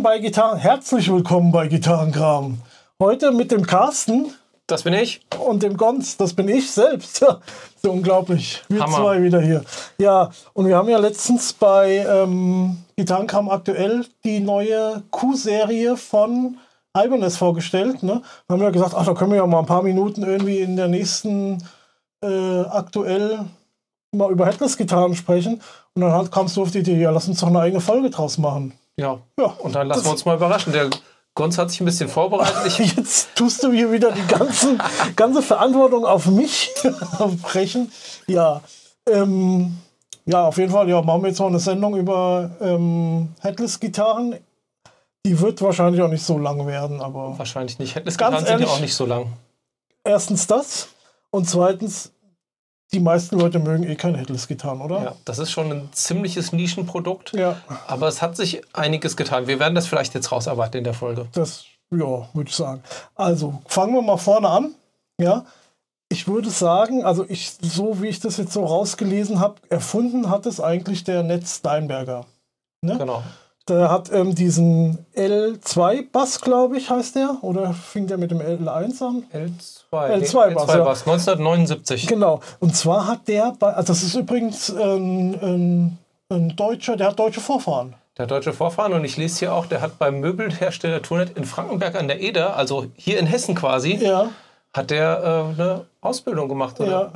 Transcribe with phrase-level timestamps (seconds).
[0.00, 0.58] willkommen bei Gitarren.
[0.58, 2.58] Herzlich willkommen bei Gitarrenkram.
[2.98, 4.32] Heute mit dem Carsten.
[4.66, 5.20] Das bin ich.
[5.38, 7.16] Und dem Gons, das bin ich selbst.
[7.82, 8.62] so unglaublich.
[8.70, 8.96] Wir Hammer.
[8.96, 9.62] zwei wieder hier.
[9.98, 16.56] Ja, und wir haben ja letztens bei ähm, Gitarrenkram aktuell die neue Q-Serie von
[16.96, 18.02] Ibanez vorgestellt.
[18.02, 18.22] Ne?
[18.48, 20.76] Da haben wir gesagt, ach, da können wir ja mal ein paar Minuten irgendwie in
[20.76, 21.62] der nächsten
[22.24, 23.44] äh, aktuell
[24.12, 25.60] mal über Headless-Gitarren sprechen.
[25.92, 28.08] Und dann halt kamst du auf die Idee, ja, lass uns doch eine eigene Folge
[28.08, 28.72] draus machen.
[28.96, 29.20] Ja.
[29.38, 30.72] ja und dann lassen wir uns mal überraschen.
[30.72, 30.90] Der
[31.34, 32.78] Gonz hat sich ein bisschen vorbereitet.
[32.96, 34.80] Jetzt tust du hier wieder die ganzen,
[35.16, 36.70] ganze Verantwortung auf mich
[37.42, 37.90] brechen.
[38.26, 38.62] Ja.
[39.08, 39.78] Ähm,
[40.26, 44.36] ja, auf jeden Fall, ja, machen wir jetzt mal eine Sendung über ähm, Headless-Gitarren.
[45.24, 47.38] Die wird wahrscheinlich auch nicht so lang werden, aber.
[47.38, 47.94] Wahrscheinlich nicht.
[47.94, 49.32] Headless-Gitarren sind ja auch nicht so lang.
[50.04, 50.88] Erstens das.
[51.30, 52.12] Und zweitens,
[52.92, 55.02] die meisten Leute mögen eh kein Headless-Gitarren, oder?
[55.02, 57.32] Ja, das ist schon ein ziemliches Nischenprodukt.
[57.32, 57.56] Ja.
[57.86, 59.46] Aber es hat sich einiges getan.
[59.46, 61.26] Wir werden das vielleicht jetzt rausarbeiten in der Folge.
[61.32, 62.82] Das, ja, würde ich sagen.
[63.14, 64.74] Also, fangen wir mal vorne an.
[65.20, 65.44] Ja.
[66.08, 70.44] Ich würde sagen, also ich, so wie ich das jetzt so rausgelesen habe, erfunden hat
[70.46, 72.26] es eigentlich der Netz Steinberger.
[72.82, 72.98] Ne?
[72.98, 73.22] Genau.
[73.70, 77.38] Der hat ähm, diesen L2-Bass, glaube ich, heißt der.
[77.42, 79.24] Oder fing der mit dem L1 an?
[79.32, 79.92] L2.
[79.92, 80.68] L2-Bass.
[80.68, 80.90] L2 ja.
[80.90, 82.06] 1979.
[82.08, 82.40] Genau.
[82.58, 85.98] Und zwar hat der, also das ist übrigens ein, ein,
[86.30, 87.94] ein Deutscher, der hat deutsche Vorfahren.
[88.18, 91.94] Der deutsche Vorfahren und ich lese hier auch, der hat beim Möbelhersteller Turnet in Frankenberg
[91.94, 94.30] an der Eder, also hier in Hessen quasi, ja.
[94.72, 96.90] hat der äh, eine Ausbildung gemacht, oder?
[96.90, 97.12] Ja.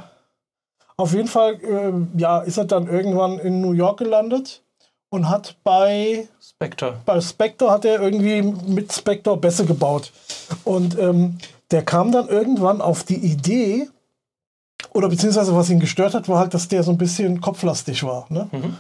[0.97, 4.63] Auf jeden Fall, äh, ja, ist er dann irgendwann in New York gelandet
[5.15, 7.01] und hat bei Spectre.
[7.07, 10.13] Bei Spectre hat er irgendwie mit Spectre Bässe gebaut.
[10.65, 11.39] Und ähm,
[11.71, 13.89] der kam dann irgendwann auf die Idee,
[14.93, 18.27] oder beziehungsweise was ihn gestört hat, war halt, dass der so ein bisschen kopflastig war.
[18.29, 18.49] Ne?
[18.51, 18.77] Mhm.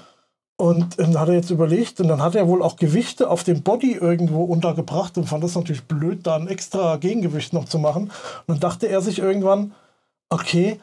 [0.56, 3.45] Und ähm, dann hat er jetzt überlegt, und dann hat er wohl auch Gewichte auf
[3.45, 7.78] dem Body irgendwo untergebracht und fand das natürlich blöd, da ein extra Gegengewicht noch zu
[7.78, 8.11] machen.
[8.47, 9.72] Und dann dachte er sich irgendwann,
[10.31, 10.81] okay,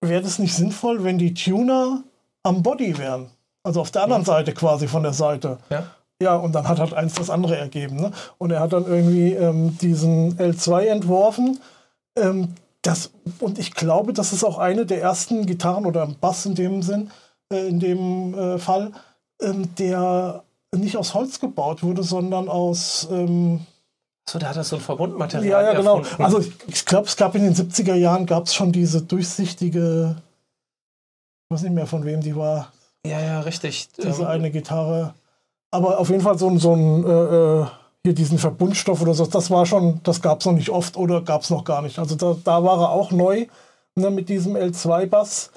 [0.00, 2.02] wäre das nicht sinnvoll, wenn die Tuner
[2.42, 3.30] am Body wären?
[3.66, 4.24] Also auf der anderen.
[4.24, 5.58] Seite quasi von der Seite.
[5.70, 5.86] Ja.
[6.22, 7.96] Ja, und dann hat halt eins das andere ergeben.
[7.96, 8.10] Ne?
[8.38, 11.60] Und er hat dann irgendwie ähm, diesen L2 entworfen.
[12.16, 13.10] Ähm, das,
[13.40, 17.10] und ich glaube, das ist auch eine der ersten Gitarren oder Bass in dem Sinn,
[17.52, 18.92] äh, in dem äh, Fall,
[19.42, 20.44] ähm, der
[20.74, 23.08] nicht aus Holz gebaut wurde, sondern aus.
[23.10, 23.66] Ähm,
[24.28, 25.64] so, da hat er so ein Verbundmaterial.
[25.64, 25.98] Ja, ja, genau.
[25.98, 26.24] Erfunden.
[26.24, 30.16] Also ich glaube, es gab in den 70er Jahren gab es schon diese durchsichtige,
[31.44, 32.72] ich weiß nicht mehr von wem die war,
[33.06, 33.88] ja, ja, richtig.
[33.96, 35.14] Diese ähm, eine Gitarre.
[35.70, 37.66] Aber auf jeden Fall so, so ein, äh, äh,
[38.04, 41.22] hier diesen Verbundstoff oder so, das war schon, das gab es noch nicht oft oder
[41.22, 41.98] gab es noch gar nicht.
[41.98, 43.46] Also da, da war er auch neu
[43.94, 45.50] ne, mit diesem L2-Bass.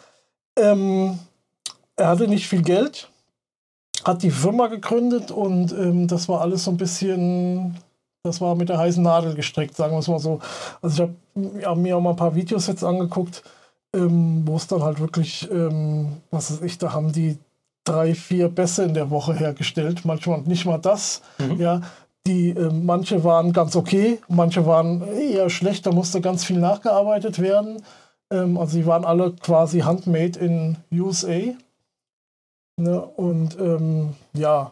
[0.57, 1.19] Ähm,
[1.95, 3.09] er hatte nicht viel Geld,
[4.03, 7.77] hat die Firma gegründet und ähm, das war alles so ein bisschen,
[8.23, 10.39] das war mit der heißen Nadel gestrickt, sagen wir es mal so.
[10.81, 13.43] Also ich habe hab mir auch mal ein paar Videos jetzt angeguckt
[13.95, 17.37] ähm, wo es dann halt wirklich, ähm, was weiß ich, da haben die
[17.83, 21.21] drei, vier Bässe in der Woche hergestellt, manchmal nicht mal das.
[21.39, 21.59] Mhm.
[21.59, 21.81] Ja,
[22.27, 27.39] die, äh, manche waren ganz okay, manche waren eher schlecht, da musste ganz viel nachgearbeitet
[27.39, 27.81] werden.
[28.31, 31.55] Ähm, also sie waren alle quasi handmade in USA.
[32.77, 33.01] Ne?
[33.01, 34.71] Und ähm, ja,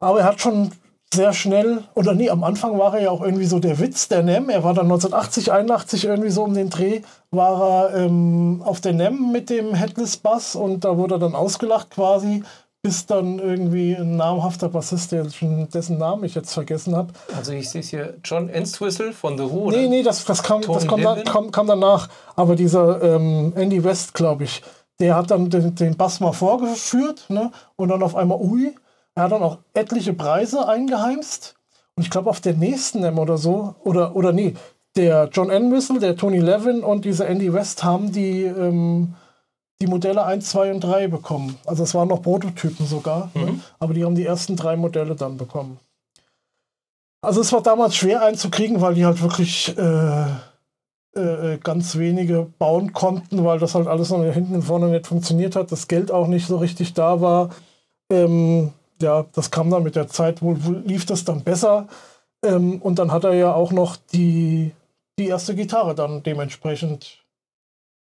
[0.00, 0.72] aber er hat schon
[1.12, 4.22] sehr schnell, oder nee, am Anfang war er ja auch irgendwie so der Witz der
[4.22, 4.48] NEM.
[4.48, 8.94] Er war dann 1980, 81 irgendwie so um den Dreh, war er ähm, auf der
[8.94, 12.42] NEM mit dem Headless Bass und da wurde er dann ausgelacht quasi,
[12.82, 17.12] bis dann irgendwie ein namhafter Bassist, dessen Namen ich jetzt vergessen habe.
[17.36, 19.76] Also ich sehe es hier, John Entwistle von The Who, oder?
[19.76, 22.08] Nee, nee, das, das, kam, das kam, da, kam, kam, danach.
[22.34, 24.62] Aber dieser ähm, Andy West, glaube ich,
[24.98, 27.52] der hat dann den, den Bass mal vorgeführt ne?
[27.76, 28.74] und dann auf einmal, ui,
[29.14, 31.54] er hat dann auch etliche Preise eingeheimst.
[31.96, 34.54] Und ich glaube, auf der nächsten M oder so, oder, oder nee,
[34.96, 39.14] der John Entwistle, der Tony Levin und dieser Andy West haben die, ähm,
[39.80, 41.58] die Modelle 1, 2 und 3 bekommen.
[41.66, 43.40] Also es waren noch Prototypen sogar, ne?
[43.40, 43.46] mhm.
[43.46, 43.60] ne?
[43.78, 45.78] aber die haben die ersten drei Modelle dann bekommen.
[47.22, 50.26] Also es war damals schwer einzukriegen, weil die halt wirklich äh,
[51.14, 55.54] äh, ganz wenige bauen konnten, weil das halt alles noch hinten und vorne nicht funktioniert
[55.54, 57.50] hat, das Geld auch nicht so richtig da war.
[58.10, 58.72] Ähm,
[59.02, 61.88] ja, das kam dann mit der Zeit, wohl, lief das dann besser.
[62.44, 64.72] Ähm, und dann hat er ja auch noch die,
[65.18, 67.22] die erste Gitarre dann dementsprechend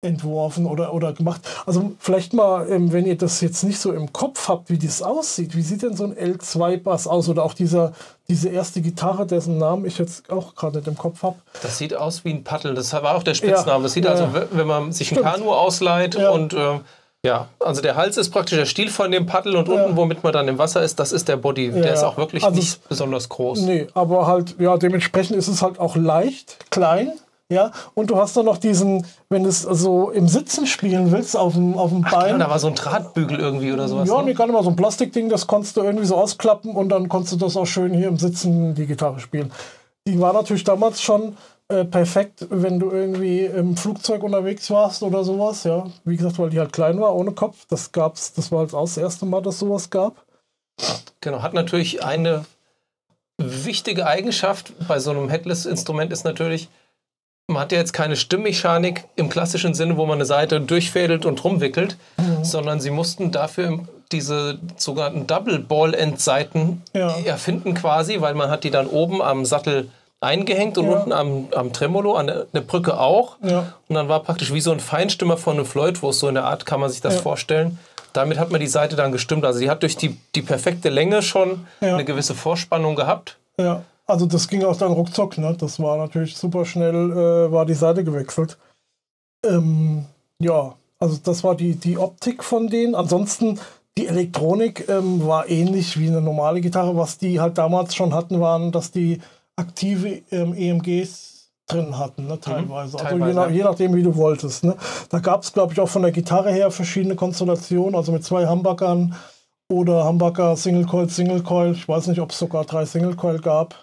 [0.05, 1.43] entworfen oder, oder gemacht.
[1.65, 5.01] Also vielleicht mal, ähm, wenn ihr das jetzt nicht so im Kopf habt, wie das
[5.01, 5.57] aussieht.
[5.57, 7.29] Wie sieht denn so ein L2-Bass aus?
[7.29, 7.93] Oder auch dieser,
[8.29, 11.37] diese erste Gitarre, dessen Namen ich jetzt auch gerade nicht im Kopf habe.
[11.63, 12.75] Das sieht aus wie ein Paddel.
[12.75, 13.79] Das war auch der Spitzname.
[13.79, 15.25] Ja, das sieht ja, also, wenn man sich stimmt.
[15.25, 16.31] ein Kanu ausleiht ja.
[16.31, 16.81] und äh,
[17.25, 19.85] Ja, also der Hals ist praktisch der Stiel von dem Paddel und ja.
[19.85, 21.69] unten, womit man dann im Wasser ist, das ist der Body.
[21.69, 21.81] Ja.
[21.81, 23.61] Der ist auch wirklich also nicht besonders groß.
[23.61, 27.13] Nee, aber halt, ja, dementsprechend ist es halt auch leicht, klein.
[27.49, 31.37] Ja, und du hast dann noch diesen, wenn du es so im Sitzen spielen willst,
[31.37, 32.31] auf dem, auf dem Ach, Bein.
[32.31, 34.09] Ja, da war so ein Drahtbügel irgendwie oder sowas.
[34.09, 34.25] Ja, ne?
[34.25, 37.11] nee, gar nicht mal so ein Plastikding, das konntest du irgendwie so ausklappen und dann
[37.11, 39.53] konntest du das auch schön hier im Sitzen die Gitarre spielen.
[40.09, 41.37] Die war natürlich damals schon
[41.69, 45.87] äh, perfekt, wenn du irgendwie im Flugzeug unterwegs warst oder sowas, ja.
[46.05, 47.67] Wie gesagt, weil die halt klein war, ohne Kopf.
[47.69, 50.25] Das gab's, das war halt auch das erste Mal, dass sowas gab.
[51.21, 52.45] Genau, hat natürlich eine
[53.39, 56.69] wichtige Eigenschaft bei so einem Headless-Instrument ist natürlich,
[57.49, 61.43] man hat ja jetzt keine Stimmmechanik im klassischen Sinne, wo man eine Seite durchfädelt und
[61.43, 62.45] rumwickelt, mhm.
[62.45, 63.81] sondern sie mussten dafür
[64.13, 67.17] diese sogenannten Double Ball End Seiten ja.
[67.25, 69.89] erfinden quasi, weil man hat die dann oben am Sattel
[70.23, 70.97] eingehängt und ja.
[70.97, 73.37] unten am, am Tremolo, an der, der Brücke auch.
[73.43, 73.73] Ja.
[73.89, 76.35] Und dann war praktisch wie so ein Feinstimmer von einem Floyd, wo es so in
[76.35, 77.21] der Art kann man sich das ja.
[77.21, 77.79] vorstellen.
[78.13, 79.45] Damit hat man die Seite dann gestimmt.
[79.45, 83.39] Also sie hat durch die, die perfekte Länge schon eine gewisse Vorspannung gehabt.
[83.59, 85.39] Ja, also das ging auch dann ruckzuck.
[85.39, 85.57] Ne?
[85.59, 88.59] Das war natürlich super schnell, äh, war die Seite gewechselt.
[89.47, 90.05] Ähm,
[90.39, 92.95] ja, also das war die, die Optik von denen.
[92.95, 93.59] Ansonsten
[93.99, 96.97] die Elektronik ähm, war ähnlich wie eine normale Gitarre.
[96.97, 99.21] Was die halt damals schon hatten, waren, dass die
[99.57, 102.97] aktive ähm, EMGs drin hatten, ne, teilweise.
[102.97, 103.25] Mhm, teilweise.
[103.25, 104.65] Also je, nach, je, nachdem, wie du wolltest.
[104.65, 104.77] Ne.
[105.09, 108.47] Da gab es, glaube ich, auch von der Gitarre her verschiedene Konstellationen, also mit zwei
[108.47, 109.15] Humbuckern
[109.69, 111.73] oder Humbucker Single Coil, Single Coil.
[111.73, 113.75] Ich weiß nicht, ob es sogar drei Single Coil gab.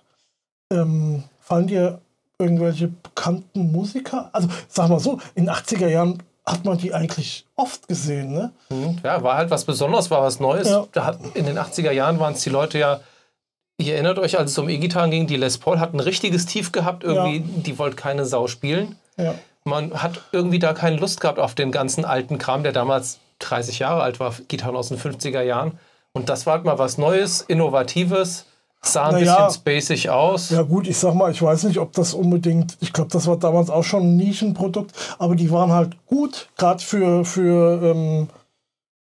[0.72, 2.00] Ähm, fallen dir
[2.38, 4.30] irgendwelche bekannten Musiker?
[4.34, 8.52] Also sag mal so, in den 80er Jahren hat man die eigentlich oft gesehen, ne?
[8.70, 8.98] Mhm.
[9.04, 10.70] Ja, war halt was Besonderes, war was Neues.
[10.70, 10.88] Ja.
[10.96, 13.00] Hat, in den 80er Jahren waren es die Leute ja
[13.80, 16.74] Ihr erinnert euch, als es um E-Gitarren ging, die Les Paul hat ein richtiges Tief
[16.74, 17.62] gehabt, irgendwie, ja.
[17.64, 18.98] die wollte keine Sau spielen.
[19.16, 19.36] Ja.
[19.64, 23.80] Man hat irgendwie da keine Lust gehabt auf den ganzen alten Kram, der damals 30
[23.80, 25.80] Jahre alt war, Gitarren aus den 50er Jahren.
[26.12, 28.46] Und das war halt mal was Neues, Innovatives,
[28.82, 30.50] sah ein naja, bisschen spacig aus.
[30.50, 33.38] Ja gut, ich sag mal, ich weiß nicht, ob das unbedingt, ich glaube, das war
[33.38, 38.28] damals auch schon ein Nischenprodukt, aber die waren halt gut, gerade für, für ähm,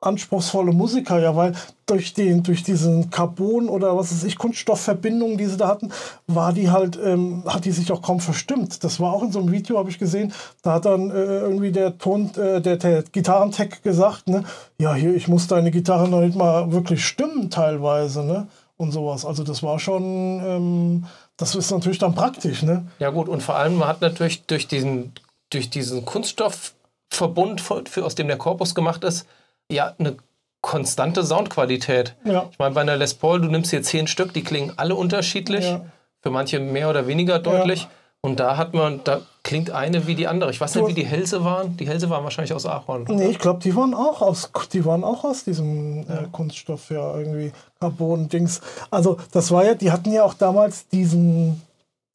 [0.01, 1.53] anspruchsvolle Musiker, ja, weil
[1.85, 5.91] durch den, durch diesen Carbon oder was weiß ich, Kunststoffverbindungen, die sie da hatten,
[6.27, 8.83] war die halt, ähm, hat die sich auch kaum verstimmt.
[8.83, 11.71] Das war auch in so einem Video, habe ich gesehen, da hat dann äh, irgendwie
[11.71, 14.43] der Ton, äh, der, der Gitarrentech gesagt, ne,
[14.79, 18.47] ja, hier, ich muss deine Gitarre noch nicht mal wirklich stimmen teilweise, ne,
[18.77, 19.25] und sowas.
[19.25, 20.03] Also das war schon,
[20.45, 21.05] ähm,
[21.35, 22.87] das ist natürlich dann praktisch, ne.
[22.99, 25.11] Ja gut, und vor allem, man hat natürlich durch diesen,
[25.49, 29.25] durch diesen Kunststoffverbund, für, aus dem der Korpus gemacht ist,
[29.71, 30.17] ja eine
[30.61, 32.15] konstante Soundqualität.
[32.25, 32.47] Ja.
[32.51, 35.65] Ich meine, bei einer Les Paul, du nimmst hier zehn Stück, die klingen alle unterschiedlich,
[35.65, 35.85] ja.
[36.21, 37.83] für manche mehr oder weniger deutlich.
[37.83, 37.89] Ja.
[38.21, 40.51] Und da hat man, da klingt eine wie die andere.
[40.51, 41.77] Ich weiß nicht, wie die Hälse waren.
[41.77, 43.05] Die Hälse waren wahrscheinlich aus Ahorn.
[43.07, 47.17] Nee, ich glaube, die waren auch aus, die waren auch aus diesem äh, Kunststoff, ja,
[47.17, 48.59] irgendwie Carbon-Dings.
[48.91, 51.61] Also, das war ja, die hatten ja auch damals diesen,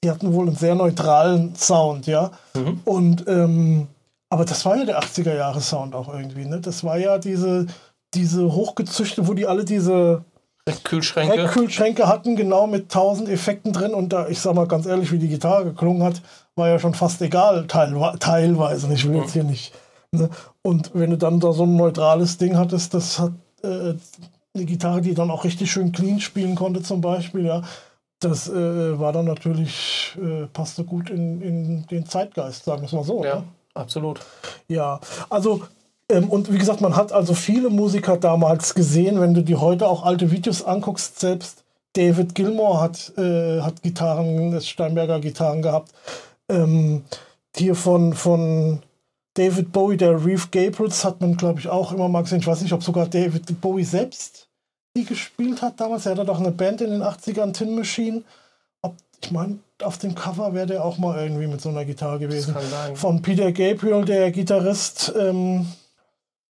[0.02, 2.32] die hatten wohl einen sehr neutralen Sound, ja.
[2.52, 2.80] Mhm.
[2.84, 3.88] Und ähm,
[4.34, 6.60] aber das war ja der 80er Jahre Sound auch irgendwie, ne?
[6.60, 7.66] Das war ja diese,
[8.14, 10.24] diese hochgezüchtete, wo die alle diese
[10.82, 11.46] Kühlschränke.
[11.46, 13.94] Kühlschränke hatten, genau mit tausend Effekten drin.
[13.94, 16.20] Und da, ich sag mal ganz ehrlich, wie die Gitarre geklungen hat,
[16.56, 18.18] war ja schon fast egal, teilweise.
[18.18, 18.92] teilweise.
[18.92, 19.72] Ich will jetzt hier nicht.
[20.10, 20.28] Ne?
[20.62, 23.94] Und wenn du dann da so ein neutrales Ding hattest, das hat äh,
[24.54, 27.62] eine Gitarre, die dann auch richtig schön clean spielen konnte, zum Beispiel, ja.
[28.18, 32.92] Das äh, war dann natürlich, äh, passte gut in, in den Zeitgeist, sagen wir es
[32.92, 33.24] mal so.
[33.24, 33.36] Ja.
[33.36, 33.44] Ne?
[33.74, 34.20] Absolut.
[34.68, 35.62] Ja, also
[36.10, 39.88] ähm, und wie gesagt, man hat also viele Musiker damals gesehen, wenn du dir heute
[39.88, 41.64] auch alte Videos anguckst, selbst
[41.94, 45.92] David Gilmour hat, äh, hat Gitarren, Steinberger Gitarren gehabt.
[46.48, 47.04] Ähm,
[47.56, 48.82] hier von, von
[49.34, 52.40] David Bowie, der Reeve Gabriels, hat man, glaube ich, auch immer mal gesehen.
[52.40, 54.48] Ich weiß nicht, ob sogar David Bowie selbst
[54.96, 56.06] die gespielt hat damals.
[56.06, 58.22] Er hatte doch eine Band in den 80ern, Tin Machine.
[58.82, 62.18] Ob, ich meine, auf dem Cover wäre der auch mal irgendwie mit so einer Gitarre
[62.18, 62.54] gewesen.
[62.94, 65.12] Von Peter Gabriel, der Gitarrist.
[65.18, 65.66] Ähm,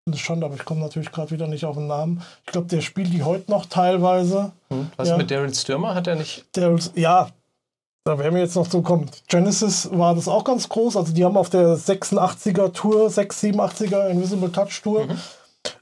[0.06, 2.22] das ist schon, aber ich komme natürlich gerade wieder nicht auf den Namen.
[2.44, 4.50] Ich glaube, der spielt die heute noch teilweise.
[4.68, 4.90] Hm.
[4.96, 5.16] Was ja.
[5.16, 6.44] mit Daryl Stürmer hat er nicht?
[6.52, 7.28] Daryl, ja,
[8.04, 9.08] da werden wir jetzt noch so kommen.
[9.28, 10.96] Genesis war das auch ganz groß.
[10.96, 15.06] Also die haben auf der 86er Tour, 687er Invisible Touch Tour.
[15.06, 15.18] Mhm.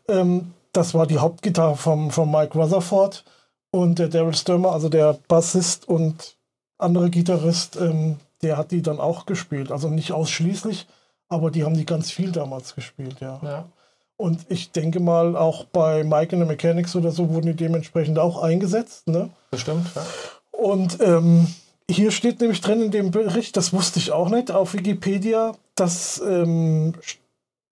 [0.08, 3.24] Ähm, das war die Hauptgitarre vom, vom Mike Rutherford.
[3.70, 6.36] Und der Daryl Stürmer, also der Bassist und
[6.80, 9.70] andere Gitarrist, ähm, der hat die dann auch gespielt.
[9.70, 10.86] Also nicht ausschließlich,
[11.28, 13.40] aber die haben die ganz viel damals gespielt, ja.
[13.42, 13.64] ja.
[14.16, 18.18] Und ich denke mal, auch bei Mike in the Mechanics oder so wurden die dementsprechend
[18.18, 19.08] auch eingesetzt.
[19.08, 19.30] Ne?
[19.50, 20.02] Bestimmt, ja.
[20.50, 21.46] Und ähm,
[21.90, 26.20] hier steht nämlich drin in dem Bericht, das wusste ich auch nicht, auf Wikipedia, dass
[26.20, 26.94] ähm,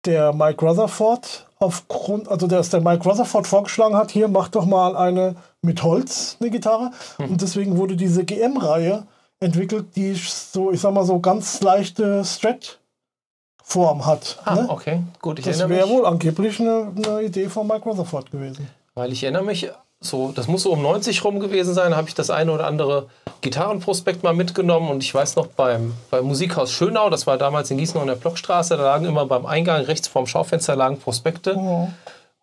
[0.04, 4.96] der Mike Rutherford aufgrund, also dass der Mike Rutherford vorgeschlagen hat, hier mach doch mal
[4.96, 6.90] eine mit Holz, eine Gitarre.
[7.18, 7.30] Mhm.
[7.30, 9.06] Und deswegen wurde diese GM-Reihe
[9.40, 14.38] entwickelt, die so, ich sag mal, so ganz leichte Strat-Form hat.
[14.44, 14.66] Ah, ne?
[14.68, 15.38] okay, gut.
[15.38, 18.68] Ich das wäre wohl angeblich eine, eine Idee von Mike Rutherford gewesen.
[18.94, 22.14] Weil ich erinnere mich, so, das muss so um 90 rum gewesen sein, habe ich
[22.14, 23.08] das eine oder andere
[23.40, 27.78] Gitarrenprospekt mal mitgenommen und ich weiß noch beim, beim Musikhaus Schönau, das war damals in
[27.78, 31.88] Gießen in der Blockstraße, da lagen immer beim Eingang rechts vorm Schaufenster lagen Prospekte oh.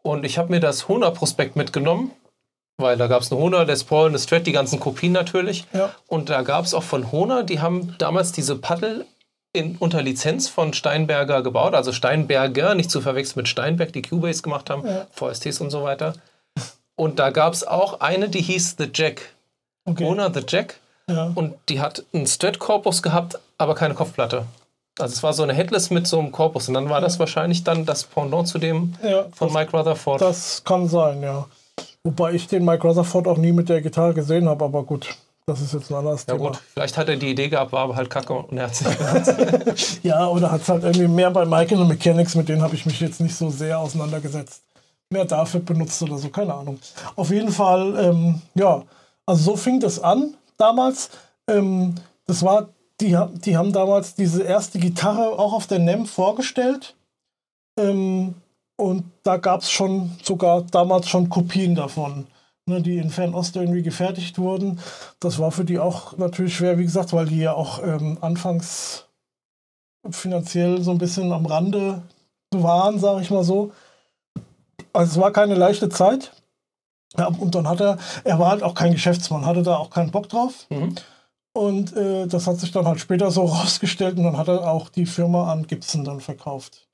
[0.02, 2.12] und ich habe mir das Hona-Prospekt mitgenommen,
[2.78, 5.92] weil da gab es eine Hona, Les Paul, eine Strat, die ganzen Kopien natürlich ja.
[6.08, 9.06] und da gab es auch von Hona, die haben damals diese Paddel
[9.54, 14.42] in, unter Lizenz von Steinberger gebaut, also Steinberger, nicht zu verwechseln mit Steinberg, die Cubase
[14.42, 15.08] gemacht haben, ja.
[15.12, 16.14] VSTs und so weiter.
[16.96, 19.34] Und da gab es auch eine, die hieß The Jack.
[19.86, 20.06] Okay.
[20.06, 20.80] Ona The Jack.
[21.10, 21.32] Ja.
[21.34, 24.46] Und die hat einen Strat-Korpus gehabt, aber keine Kopfplatte.
[25.00, 26.68] Also es war so eine Headless mit so einem Korpus.
[26.68, 30.22] Und dann war das wahrscheinlich dann das Pendant zu dem ja, von das, Mike Rutherford.
[30.22, 31.48] Das kann sein, ja.
[32.04, 35.16] Wobei ich den Mike Rutherford auch nie mit der Gitarre gesehen habe, aber gut.
[35.48, 36.46] Das ist jetzt ein anderes ja, Thema.
[36.46, 38.88] Ja gut, vielleicht hat er die Idee gehabt, war aber halt kacke und herzig.
[40.04, 42.76] ja, oder hat es halt irgendwie mehr bei Mike in the Mechanics, mit denen habe
[42.76, 44.62] ich mich jetzt nicht so sehr auseinandergesetzt
[45.12, 46.80] mehr dafür benutzt oder so, keine Ahnung.
[47.16, 48.84] Auf jeden Fall, ähm, ja,
[49.26, 51.12] also so fing das an damals.
[51.48, 56.96] Ähm, das war, die, die haben damals diese erste Gitarre auch auf der NEM vorgestellt.
[57.78, 58.36] Ähm,
[58.78, 62.28] und da gab es schon sogar damals schon Kopien davon,
[62.66, 64.80] ne, die in Fernost irgendwie gefertigt wurden.
[65.20, 69.06] Das war für die auch natürlich schwer, wie gesagt, weil die ja auch ähm, anfangs
[70.10, 72.02] finanziell so ein bisschen am Rande
[72.54, 73.72] waren, sage ich mal so.
[74.94, 76.32] Also es war keine leichte Zeit.
[77.18, 80.12] Ja, und dann hat er, er war halt auch kein Geschäftsmann, hatte da auch keinen
[80.12, 80.66] Bock drauf.
[80.70, 80.96] Mhm.
[81.54, 84.90] Und äh, das hat sich dann halt später so rausgestellt und dann hat er auch
[84.90, 86.88] die Firma an Gibson dann verkauft.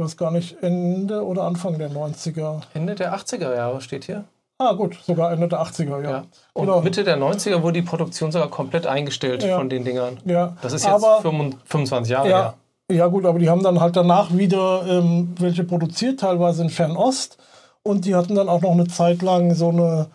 [0.00, 2.60] Ich weiß gar nicht, Ende oder Anfang der 90er.
[2.72, 4.22] Ende der 80er Jahre steht hier.
[4.56, 6.10] Ah, gut, sogar Ende der 80er, ja.
[6.10, 6.24] ja.
[6.52, 9.56] Und oder Mitte der 90er wurde die Produktion sogar komplett eingestellt ja.
[9.56, 10.18] von den Dingern.
[10.24, 10.56] Ja.
[10.62, 12.54] Das ist jetzt aber, 25 Jahre ja, her.
[12.92, 17.36] Ja, gut, aber die haben dann halt danach wieder ähm, welche produziert, teilweise in Fernost.
[17.82, 20.06] Und die hatten dann auch noch eine Zeit lang so eine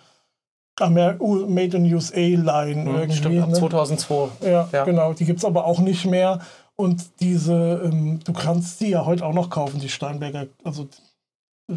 [0.80, 3.18] Amer Made in USA Line mhm, irgendwie.
[3.18, 3.56] Stimmt, ab ne?
[3.56, 4.48] 2002.
[4.48, 5.12] Ja, ja, genau.
[5.12, 6.40] Die gibt es aber auch nicht mehr.
[6.76, 10.88] Und diese, ähm, du kannst die ja heute auch noch kaufen, die Steinberger, also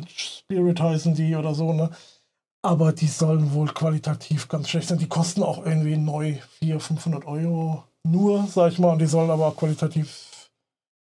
[0.06, 1.90] Spirit heißen die oder so, ne?
[2.62, 4.98] Aber die sollen wohl qualitativ ganz schlecht sein.
[4.98, 8.92] Die kosten auch irgendwie neu 400, 500 Euro nur, sag ich mal.
[8.92, 10.50] Und die sollen aber qualitativ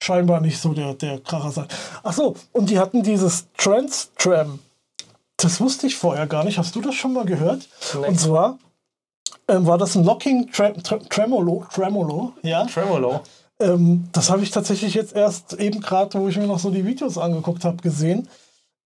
[0.03, 1.69] scheinbar nicht so der, der Kracher sein.
[2.03, 4.59] Achso, und die hatten dieses Trans-Tram.
[5.37, 6.59] Das wusste ich vorher gar nicht.
[6.59, 7.69] Hast du das schon mal gehört?
[7.95, 8.09] Nee.
[8.09, 8.59] Und zwar
[9.49, 11.67] ähm, war das ein Locking Trem Tremolo.
[11.73, 12.65] Tremolo, ja.
[12.67, 13.23] Tremolo.
[13.61, 16.85] Ähm, das habe ich tatsächlich jetzt erst eben gerade, wo ich mir noch so die
[16.85, 18.29] Videos angeguckt habe, gesehen.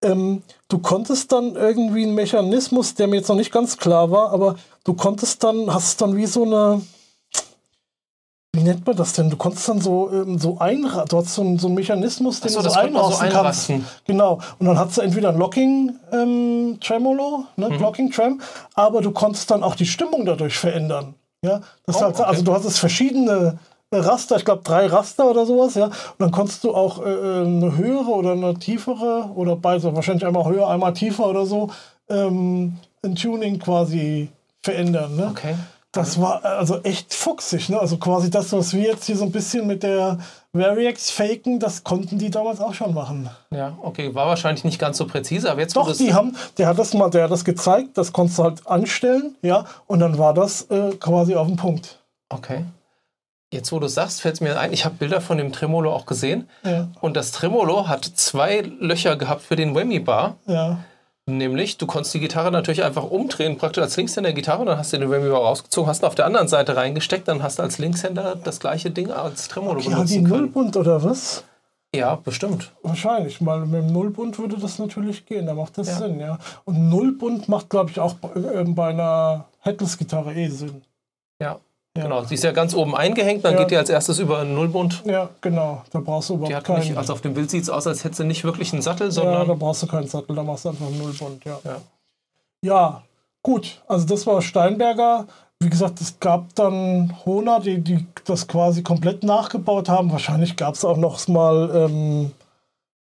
[0.02, 4.32] Ähm, du konntest dann irgendwie einen Mechanismus, der mir jetzt noch nicht ganz klar war,
[4.32, 6.80] aber du konntest dann, hast dann wie so eine,
[8.52, 9.28] wie nennt man das denn?
[9.28, 12.50] Du konntest dann so, ähm, so einrasten, du hast so einen, so einen Mechanismus, den
[12.50, 13.70] so, du so einrasten so kannst.
[14.06, 14.40] Genau.
[14.58, 17.68] Und dann hast du entweder ein Locking ähm, Tremolo, ne?
[17.68, 17.78] Mhm.
[17.80, 18.40] Locking Tram,
[18.74, 21.14] aber du konntest dann auch die Stimmung dadurch verändern.
[21.44, 22.24] Ja, das oh, halt, okay.
[22.24, 23.58] also du hattest verschiedene
[23.92, 25.86] Raster, ich glaube drei Raster oder sowas, ja.
[25.86, 30.24] Und dann konntest du auch äh, äh, eine höhere oder eine tiefere oder beide, wahrscheinlich
[30.24, 31.70] einmal höher, einmal tiefer oder so,
[32.08, 34.28] ähm, ein Tuning quasi
[34.62, 35.16] verändern.
[35.16, 35.26] Ne?
[35.30, 35.54] Okay.
[35.92, 37.80] Das war also echt fuchsig, ne?
[37.80, 40.18] Also quasi das, was wir jetzt hier so ein bisschen mit der
[40.52, 43.28] Variax faken, das konnten die damals auch schon machen.
[43.50, 46.78] Ja, okay, war wahrscheinlich nicht ganz so präzise, aber jetzt Doch, die haben, der hat
[46.78, 50.32] das mal, der hat das gezeigt, das konntest du halt anstellen, ja, und dann war
[50.32, 51.98] das äh, quasi auf dem Punkt.
[52.28, 52.64] Okay.
[53.52, 56.06] Jetzt, wo du sagst, fällt es mir ein, ich habe Bilder von dem Tremolo auch
[56.06, 56.48] gesehen.
[56.64, 56.88] Ja.
[57.00, 60.36] Und das Tremolo hat zwei Löcher gehabt für den Whammy-Bar.
[60.46, 60.78] Ja.
[61.26, 64.98] Nämlich, du konntest die Gitarre natürlich einfach umdrehen, praktisch als Linkshänder Gitarre, dann hast du
[64.98, 68.36] den Remy rausgezogen, hast ihn auf der anderen Seite reingesteckt, dann hast du als Linkshänder
[68.42, 70.12] das gleiche Ding als Tremolo okay, benutzt.
[70.12, 71.44] Ja, die Nullbund oder was?
[71.94, 72.72] Ja, bestimmt.
[72.82, 75.98] Wahrscheinlich, weil mit dem Nullbund würde das natürlich gehen, da macht das ja.
[75.98, 76.38] Sinn, ja.
[76.64, 80.82] Und Nullbund macht, glaube ich, auch bei, äh, bei einer Headless-Gitarre eh Sinn.
[81.40, 81.58] Ja.
[81.96, 82.04] Ja.
[82.04, 83.60] Genau, sie ist ja ganz oben eingehängt, dann ja.
[83.60, 85.02] geht die als erstes über einen Nullbund.
[85.06, 86.80] Ja, genau, da brauchst du überhaupt die hat keinen...
[86.80, 89.10] Nicht, also auf dem Bild sieht es aus, als hätte sie nicht wirklich einen Sattel,
[89.10, 89.40] sondern...
[89.40, 91.58] Ja, da brauchst du keinen Sattel, da machst du einfach einen Nullbund, ja.
[91.64, 91.76] Ja,
[92.64, 93.02] ja
[93.42, 95.26] gut, also das war Steinberger.
[95.58, 100.12] Wie gesagt, es gab dann Hona, die, die das quasi komplett nachgebaut haben.
[100.12, 102.30] Wahrscheinlich gab es auch noch mal ähm,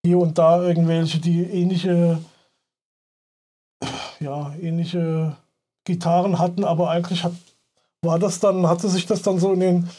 [0.04, 2.18] hier und da irgendwelche, die ähnliche,
[4.20, 5.38] ja, ähnliche
[5.86, 7.34] Gitarren hatten, aber eigentlich hat
[8.02, 9.90] war das dann, hatte sich das dann so in den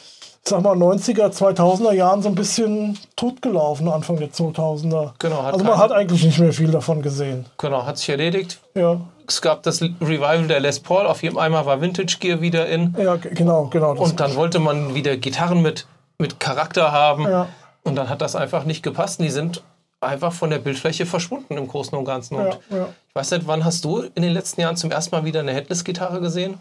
[0.43, 5.11] sag mal, 90er, 2000er Jahren so ein bisschen totgelaufen, Anfang der 2000er.
[5.19, 7.45] Genau, hat also man hat eigentlich nicht mehr viel davon gesehen.
[7.57, 8.59] Genau, hat sich erledigt.
[8.73, 11.05] Ja, Es gab das Revival der Les Paul.
[11.05, 12.95] Auf jedem einmal war Vintage Gear wieder in.
[12.97, 13.93] ja genau, genau.
[13.93, 15.85] Und dann wollte man wieder Gitarren mit,
[16.17, 17.23] mit Charakter haben.
[17.23, 17.47] Ja.
[17.83, 19.19] Und dann hat das einfach nicht gepasst.
[19.19, 19.63] Und die sind
[19.99, 22.35] einfach von der Bildfläche verschwunden im Großen und Ganzen.
[22.35, 22.87] Und ja, ja.
[23.09, 25.53] ich weiß nicht, wann hast du in den letzten Jahren zum ersten Mal wieder eine
[25.53, 26.57] Headless-Gitarre gesehen?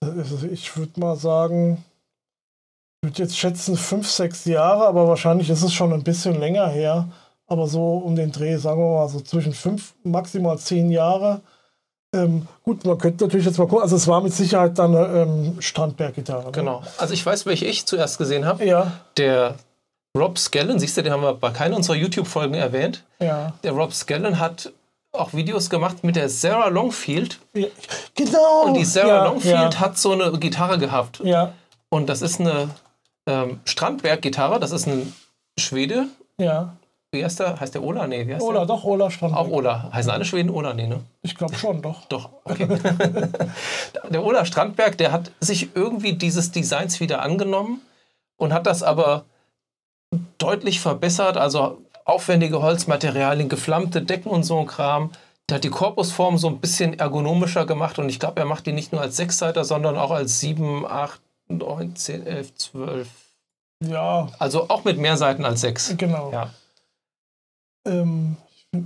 [0.00, 1.84] Also ich würde mal sagen,
[3.02, 6.68] ich würde jetzt schätzen fünf, sechs Jahre, aber wahrscheinlich ist es schon ein bisschen länger
[6.68, 7.08] her.
[7.46, 11.40] Aber so um den Dreh, sagen wir mal, so zwischen fünf, maximal zehn Jahre.
[12.14, 13.82] Ähm, gut, man könnte natürlich jetzt mal gucken.
[13.82, 16.46] Also es war mit Sicherheit dann eine ähm, Strandberg-Gitarre.
[16.46, 16.52] Ne?
[16.52, 16.82] Genau.
[16.98, 18.64] Also ich weiß, welche ich zuerst gesehen habe.
[18.64, 19.54] Ja, Der
[20.16, 23.04] Rob Scallon, siehst du, den haben wir bei keiner unserer YouTube-Folgen erwähnt.
[23.20, 23.52] ja.
[23.62, 24.72] Der Rob Scallon hat
[25.18, 27.38] auch Videos gemacht mit der Sarah Longfield.
[27.54, 27.68] ja.
[28.14, 28.64] Genau.
[28.66, 31.20] Und die Sarah ja, Longfield ja, hat so eine Gitarre gehabt.
[31.24, 31.52] Ja,
[31.90, 32.70] Und das ist eine
[33.26, 34.60] ähm, Strandberg-Gitarre.
[34.60, 35.12] Das ist ein
[35.58, 36.06] Schwede.
[36.38, 36.74] ja.
[37.10, 37.58] Wie heißt der?
[37.58, 38.06] Heißt der Ola?
[38.06, 38.66] Nee, wie heißt Ola, der?
[38.66, 39.46] doch, Ola Strandberg.
[39.46, 39.90] Auch Ola.
[39.94, 40.74] Heißen alle Schweden Ola?
[40.74, 41.00] Nee, ne?
[41.22, 42.04] Ich glaube schon, doch.
[42.04, 42.68] Doch, okay.
[44.10, 47.80] der Ola Strandberg, der hat sich irgendwie dieses Designs wieder angenommen
[48.36, 49.24] und hat das aber
[50.36, 51.38] deutlich verbessert.
[51.38, 55.10] Also aufwendige Holzmaterialien, geflammte Decken und so ein Kram.
[55.48, 58.72] Der hat die Korpusform so ein bisschen ergonomischer gemacht und ich glaube, er macht die
[58.72, 63.08] nicht nur als Sechsseiter, sondern auch als 7, 8, 9, 10, 11, 12.
[63.84, 65.94] Ja, Also auch mit mehr Seiten als 6.
[65.96, 66.32] genau.
[66.32, 66.50] Ja.
[67.86, 68.36] Ähm,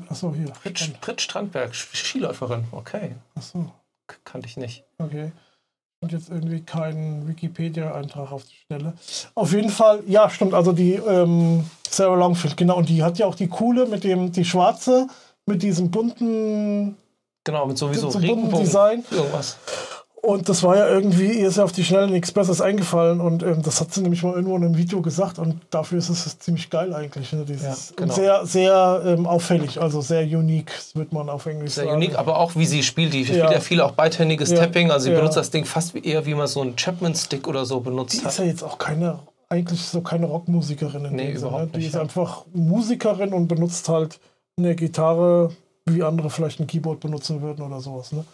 [0.09, 0.53] achso, hier.
[1.01, 2.65] Brit Strandberg, Skiläuferin.
[2.71, 3.73] Okay, Achso.
[4.25, 4.85] Kannte ich nicht.
[4.99, 5.33] Okay.
[6.03, 8.93] Und jetzt irgendwie keinen Wikipedia-Eintrag auf die Stelle.
[9.37, 10.53] Auf jeden Fall, ja, stimmt.
[10.53, 12.79] Also die ähm, Sarah Longfield, genau.
[12.79, 15.07] Und die hat ja auch die coole mit dem, die schwarze,
[15.47, 16.97] mit diesem bunten.
[17.45, 18.51] Genau, mit sowieso bunten.
[18.59, 19.05] Design.
[19.13, 19.57] Irgendwas.
[20.25, 23.21] Und das war ja irgendwie, ihr ist ja auf die Schnelle nichts Besseres eingefallen.
[23.21, 25.41] Und ähm, das hat sie nämlich mal irgendwo in einem Video gesagt.
[25.41, 27.33] Und dafür ist es ziemlich geil eigentlich.
[27.33, 27.45] Ne?
[27.45, 28.15] Dieses, Ja, genau.
[28.15, 31.97] Sehr, sehr ähm, auffällig, also sehr unique, wird man auf Englisch Sehr sagen.
[31.97, 33.13] unique, aber auch wie sie spielt.
[33.15, 33.51] Die spielt Ja.
[33.53, 34.59] ja viel auch beidhändiges Ja.
[34.59, 34.93] Tapping.
[34.93, 35.19] Also sie Ja.
[35.19, 38.15] benutzt das Ding fast wie, eher wie man so einen Chapman-Stick oder so Die benutzt
[38.15, 38.39] ist hat.
[38.39, 39.19] ja jetzt auch keine,
[39.49, 41.39] eigentlich so keine Rockmusikerin in Nee, Sinne.
[41.49, 42.01] überhaupt Die nicht, ist ja.
[42.01, 44.21] einfach Musikerin und benutzt halt
[44.57, 45.51] eine Gitarre,
[45.87, 48.13] wie andere vielleicht ein Keyboard benutzen würden oder sowas.
[48.13, 48.25] Ne?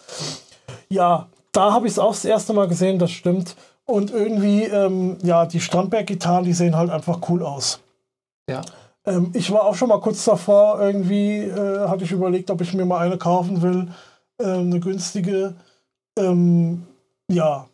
[0.91, 3.57] Ja, da habe ich es auch das erste Mal gesehen, das stimmt.
[3.85, 7.81] Und irgendwie, ähm, ja, die Strandberg-Gitarren, die sehen halt einfach cool aus.
[8.49, 8.61] Ja.
[9.05, 12.75] Ähm, ich war auch schon mal kurz davor, irgendwie äh, hatte ich überlegt, ob ich
[12.75, 13.89] mir mal eine kaufen will,
[14.41, 15.55] ähm, eine günstige.
[16.17, 16.87] Ähm,
[17.31, 17.67] ja,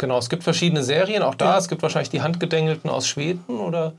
[0.00, 1.24] Genau, es gibt verschiedene Serien.
[1.24, 1.58] Auch da, Ja.
[1.58, 3.94] es gibt wahrscheinlich die handgedengelten aus Schweden oder,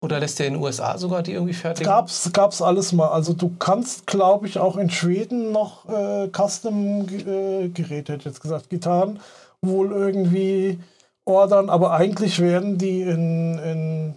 [0.00, 1.86] oder lässt der in den USA sogar die irgendwie fertig?
[1.86, 3.08] Gab's, gab's alles mal.
[3.08, 8.70] Also du kannst, glaube ich, auch in Schweden noch äh, Custom-Geräte, hätte ich jetzt gesagt,
[8.70, 9.20] Gitarren,
[9.62, 10.78] wohl irgendwie
[11.26, 14.14] ordern, aber eigentlich werden die in, in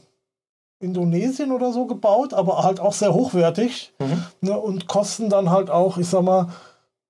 [0.80, 4.24] Indonesien oder so gebaut, aber halt auch sehr hochwertig Mhm.
[4.41, 6.48] ne, und kosten dann halt auch, ich sag mal,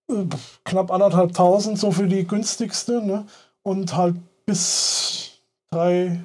[0.10, 0.26] äh,
[0.64, 3.26] knapp anderthalb tausend so für die günstigste ne?
[3.62, 5.32] und halt bis
[5.72, 6.20] drei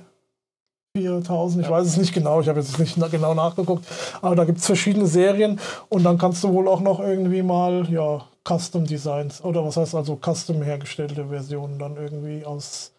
[1.01, 3.85] 4000, ich weiß es nicht genau, ich habe jetzt nicht na- genau nachgeguckt,
[4.21, 5.59] aber da gibt es verschiedene Serien
[5.89, 9.95] und dann kannst du wohl auch noch irgendwie mal, ja, Custom Designs oder was heißt
[9.95, 12.93] also Custom hergestellte Versionen dann irgendwie aus,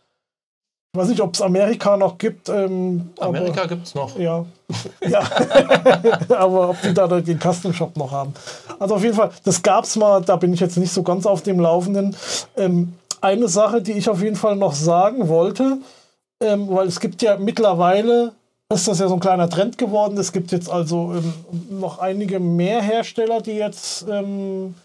[0.93, 2.49] ich weiß nicht, ob es Amerika noch gibt.
[2.49, 4.17] Ähm, Amerika gibt es noch.
[4.17, 4.45] Ja,
[5.07, 5.21] ja.
[6.35, 8.33] aber ob die da den Custom Shop noch haben.
[8.79, 11.25] Also auf jeden Fall, das gab es mal, da bin ich jetzt nicht so ganz
[11.27, 12.15] auf dem Laufenden.
[12.57, 15.77] Ähm, eine Sache, die ich auf jeden Fall noch sagen wollte,
[16.41, 18.33] ähm, weil es gibt ja mittlerweile,
[18.71, 21.33] ist das ja so ein kleiner Trend geworden, es gibt jetzt also ähm,
[21.79, 24.75] noch einige mehr Hersteller, die jetzt ähm,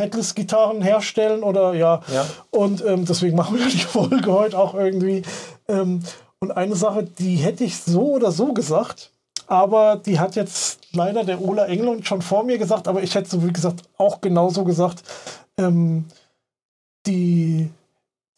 [0.00, 2.00] Headless-Gitarren herstellen oder ja.
[2.12, 2.26] Ja.
[2.50, 5.22] Und ähm, deswegen machen wir die Folge heute auch irgendwie.
[5.68, 6.02] Ähm,
[6.40, 9.10] und eine Sache, die hätte ich so oder so gesagt,
[9.46, 13.28] aber die hat jetzt leider der Ola Englund schon vor mir gesagt, aber ich hätte
[13.28, 15.02] so wie gesagt auch genauso gesagt.
[15.58, 16.06] Ähm,
[17.06, 17.70] die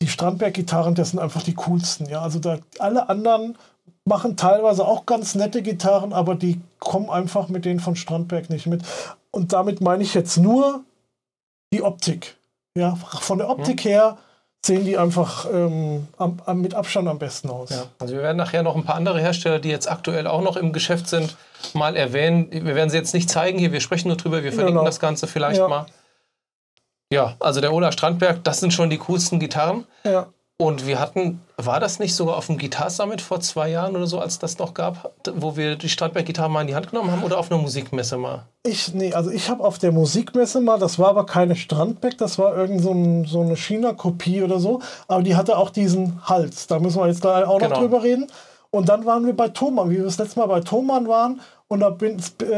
[0.03, 2.07] die Strandberg-Gitarren, das sind einfach die coolsten.
[2.09, 3.57] Ja, also da alle anderen
[4.05, 8.67] machen teilweise auch ganz nette Gitarren, aber die kommen einfach mit denen von Strandberg nicht
[8.67, 8.83] mit.
[9.31, 10.83] Und damit meine ich jetzt nur
[11.73, 12.37] die Optik.
[12.77, 14.19] Ja, von der Optik her
[14.65, 17.71] sehen die einfach ähm, am, am, mit Abstand am besten aus.
[17.71, 20.57] Ja, also wir werden nachher noch ein paar andere Hersteller, die jetzt aktuell auch noch
[20.57, 21.37] im Geschäft sind,
[21.75, 22.49] mal erwähnen.
[22.51, 24.85] Wir werden sie jetzt nicht zeigen hier, wir sprechen nur drüber, wir verlinken Genau.
[24.85, 25.69] das Ganze vielleicht Ja.
[25.69, 25.87] mal.
[27.12, 29.85] Ja, also der Ola Strandberg, das sind schon die coolsten Gitarren.
[30.03, 30.29] Ja.
[30.57, 34.07] Und wir hatten, war das nicht sogar auf dem Guitar Summit vor zwei Jahren oder
[34.07, 37.22] so, als das noch gab, wo wir die Strandberg-Gitarre mal in die Hand genommen haben
[37.22, 38.46] oder auf einer Musikmesse mal?
[38.62, 42.38] Ich, nee, also ich habe auf der Musikmesse mal, das war aber keine Strandberg, das
[42.38, 46.66] war irgend so, ein, so eine China-Kopie oder so, aber die hatte auch diesen Hals.
[46.66, 47.81] Da müssen wir jetzt gleich auch noch Genau.
[47.81, 48.27] drüber reden.
[48.70, 51.40] Und dann waren wir bei Thomann, wie wir das letzte Mal bei Thomann waren.
[51.68, 52.55] Und da bin, äh,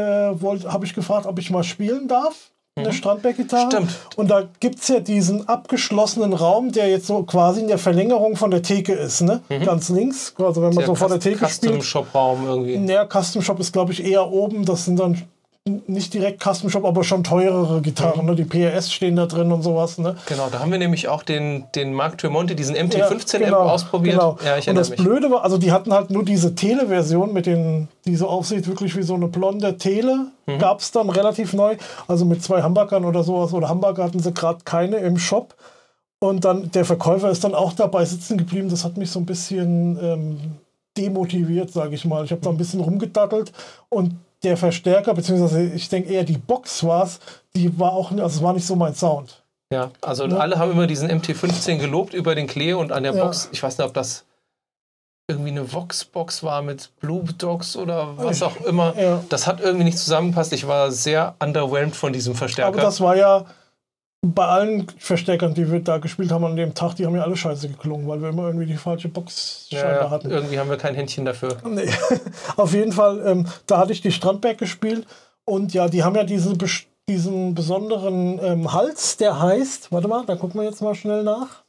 [0.69, 2.51] habe ich gefragt, ob ich mal spielen darf.
[2.77, 3.67] Eine Strandberg-Gitarre.
[3.67, 3.71] Mhm.
[3.71, 3.95] Stimmt.
[4.17, 8.35] Und da gibt es ja diesen abgeschlossenen Raum, der jetzt so quasi in der Verlängerung
[8.35, 9.21] von der Theke ist.
[9.21, 9.41] Ne?
[9.63, 10.33] Ganz links.
[10.37, 11.75] Also wenn man so vor der Theke spielt.
[11.75, 12.77] Custom-Shop-Raum irgendwie.
[12.77, 14.65] Naja, Custom Shop ist, glaube ich, eher oben.
[14.65, 15.21] Das sind dann
[15.67, 18.27] nicht direkt Custom Shop, aber schon teurere Gitarren.
[18.27, 18.35] Ne?
[18.35, 19.97] Die PRS stehen da drin und sowas.
[19.97, 20.15] Ne?
[20.27, 23.71] Genau, da haben wir nämlich auch den, den Mark Tremonti, diesen Ja, MT15 genau, Amp
[23.71, 24.19] ausprobiert.
[24.19, 24.37] genau.
[24.45, 24.99] Ja, ich und das mich.
[24.99, 28.95] Blöde war, also die hatten halt nur diese Tele-Version mit den, die so aussieht, wirklich
[28.95, 30.27] wie so eine blonde Tele.
[30.45, 30.59] Mhm.
[30.59, 31.77] Gab es dann relativ neu.
[32.07, 33.51] Also mit zwei Hamburgern oder sowas.
[33.51, 35.55] Oder Hamburger hatten sie gerade keine im Shop.
[36.19, 38.69] Und dann der Verkäufer ist dann auch dabei sitzen geblieben.
[38.69, 40.39] Das hat mich so ein bisschen ähm,
[40.95, 42.23] demotiviert, sage ich mal.
[42.23, 43.51] Ich habe da ein bisschen rumgedattelt
[43.89, 47.19] und der Verstärker, beziehungsweise ich denke eher die Box war es,
[47.55, 49.43] die war auch, also es war nicht so mein Sound.
[49.73, 53.25] Ja, also alle haben immer diesen MT15 gelobt über den Klee und an der Ja.
[53.25, 54.25] Box, ich weiß nicht, ob das
[55.27, 58.93] irgendwie eine Vox-Box war mit Blue Dogs oder was auch immer.
[58.95, 59.23] Ja.
[59.29, 60.53] Das hat irgendwie nicht zusammengepasst.
[60.53, 62.67] Ich war sehr underwhelmed von diesem Verstärker.
[62.67, 63.45] Aber das war ja
[64.33, 67.35] bei allen Verstärkern, die wir da gespielt haben an dem Tag, die haben ja alle
[67.37, 70.31] scheiße geklungen, weil wir immer irgendwie die falsche Box ja, scheinbar hatten.
[70.31, 71.57] irgendwie haben wir kein Händchen dafür.
[71.67, 71.89] Nee.
[72.57, 75.05] Auf jeden Fall, ähm, da hatte ich die Strandberg gespielt
[75.45, 80.25] und ja, die haben ja diesen, bes- diesen besonderen ähm, Hals, der heißt, warte mal,
[80.25, 81.63] da gucken wir jetzt mal schnell nach.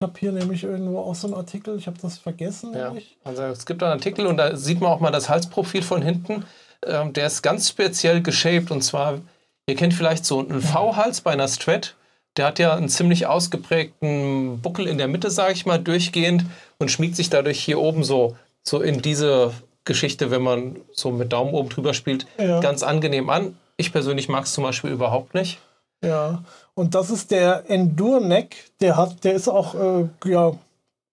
[0.00, 2.72] Ich habe hier nämlich irgendwo auch so einen Artikel, ich habe das vergessen.
[2.74, 2.88] Ja.
[2.88, 3.16] nämlich.
[3.24, 6.44] Also es gibt einen Artikel und da sieht man auch mal das Halsprofil von hinten.
[6.86, 9.20] Ähm, der ist ganz speziell geshaped und zwar,
[9.66, 11.94] ihr kennt vielleicht so einen V-Hals bei einer Strat.
[12.36, 16.44] Der hat ja einen ziemlich ausgeprägten Buckel in der Mitte, sage ich mal, durchgehend
[16.78, 19.52] und schmiegt sich dadurch hier oben so, so in diese
[19.84, 22.60] Geschichte, wenn man so mit Daumen oben drüber spielt, Ja.
[22.60, 23.56] ganz angenehm an.
[23.78, 25.58] Ich persönlich mag es zum Beispiel überhaupt nicht.
[26.04, 26.42] Ja,
[26.74, 30.52] und das ist der Endure-Neck, der hat, der ist auch, äh, ja,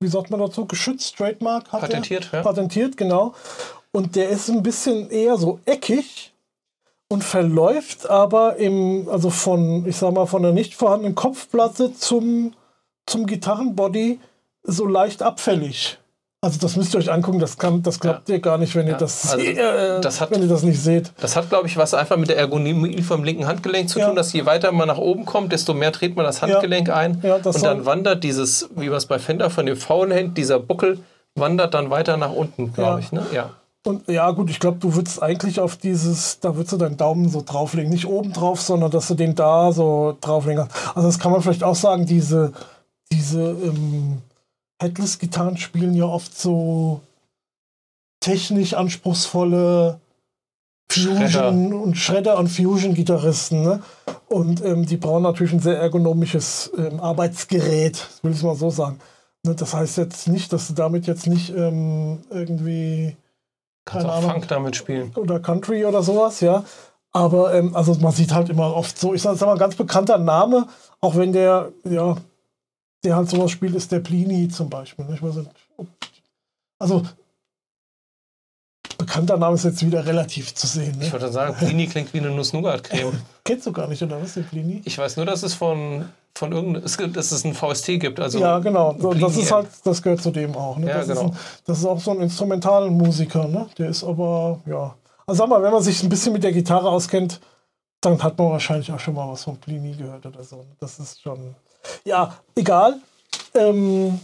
[0.01, 2.39] wie sagt man dazu, geschützt, Trademark hat Patentiert, er.
[2.39, 2.43] ja.
[2.43, 3.33] Patentiert, genau.
[3.91, 6.33] Und der ist ein bisschen eher so eckig
[7.13, 12.54] und verläuft aber im, also von, ich sag mal, von der nicht vorhandenen Kopfplatte zum,
[13.06, 14.19] zum Gitarrenbody
[14.63, 15.99] so leicht abfällig.
[16.41, 18.93] Also das müsst ihr euch angucken, das, kann, das klappt ihr gar nicht, wenn ihr
[18.93, 21.13] Ja, das, also äh, das hat- wenn ihr das nicht seht.
[21.21, 24.08] Das hat, glaube ich, was einfach mit der Ergonomie vom linken Handgelenk zu Ja.
[24.08, 27.21] tun, dass je weiter man nach oben kommt, desto mehr dreht man das Handgelenk ein.
[27.23, 30.60] Ja, das und dann wandert dieses, wie es bei Fender von dem faulen Hand, dieser
[30.60, 30.99] Buckel
[31.36, 32.99] wandert dann weiter nach unten, glaube Ja.
[32.99, 33.12] ich.
[33.13, 33.26] Ne?
[33.34, 33.49] Ja.
[33.86, 37.30] Und ja, gut, ich glaube, du würdest eigentlich auf dieses, da würdest du deinen Daumen
[37.30, 37.91] so drauflegen.
[37.91, 40.96] Nicht oben drauf, sondern dass du den da so drauflegen kannst.
[40.96, 42.54] Also das kann man vielleicht auch sagen, diese,
[43.12, 44.22] diese ähm,
[44.82, 47.02] Headless-Gitarren spielen ja oft so
[48.22, 50.00] technisch anspruchsvolle
[50.89, 51.50] Fusion Shredder.
[51.50, 53.63] und Shredder und Fusion-Gitarristen.
[53.63, 53.84] Ne?
[54.30, 59.00] Und ähm, die brauchen natürlich ein sehr ergonomisches ähm, Arbeitsgerät, will ich mal so sagen.
[59.46, 59.56] Ne?
[59.56, 63.17] Das heißt jetzt nicht, dass du damit jetzt nicht ähm, irgendwie
[63.86, 64.32] Kannst Keine auch Ahnung.
[64.32, 65.12] Funk damit spielen.
[65.15, 66.63] oder Country oder sowas, ja.
[67.12, 69.76] Aber ähm, also man sieht halt immer oft so, ich sag, sag mal, ein ganz
[69.76, 70.67] bekannter Name,
[71.00, 72.17] auch wenn der, ja,
[73.04, 75.06] der halt sowas spielt, ist der Plini zum Beispiel.
[75.13, 75.52] Ich weiß nicht,
[76.80, 77.04] also
[79.05, 80.97] bekannter Name ist jetzt wieder relativ zu sehen.
[80.99, 81.11] Ich Ne?
[81.11, 83.19] würde sagen, Plini klingt wie eine Nuss-Nougat-Creme.
[83.43, 84.81] Kennst du gar nicht, oder was, den Plini?
[84.85, 88.19] Ich weiß nur, dass es von, von irgendeinem, es gibt, dass es ein VST gibt.
[88.19, 88.95] Also ja, genau.
[88.99, 90.77] So, das ist halt, das gehört zu dem auch.
[90.77, 90.87] Ne?
[90.89, 91.21] Ja, das, genau.
[91.21, 93.67] ist ein, das ist auch so ein Instrumentalmusiker, ne?
[93.77, 94.95] Der ist aber, ja.
[95.25, 97.39] Also sag mal, wenn man sich ein bisschen mit der Gitarre auskennt,
[98.01, 100.65] dann hat man wahrscheinlich auch schon mal was von Plini gehört oder so.
[100.79, 101.55] Das ist schon.
[102.05, 102.99] Ja, egal.
[103.55, 104.19] Ähm,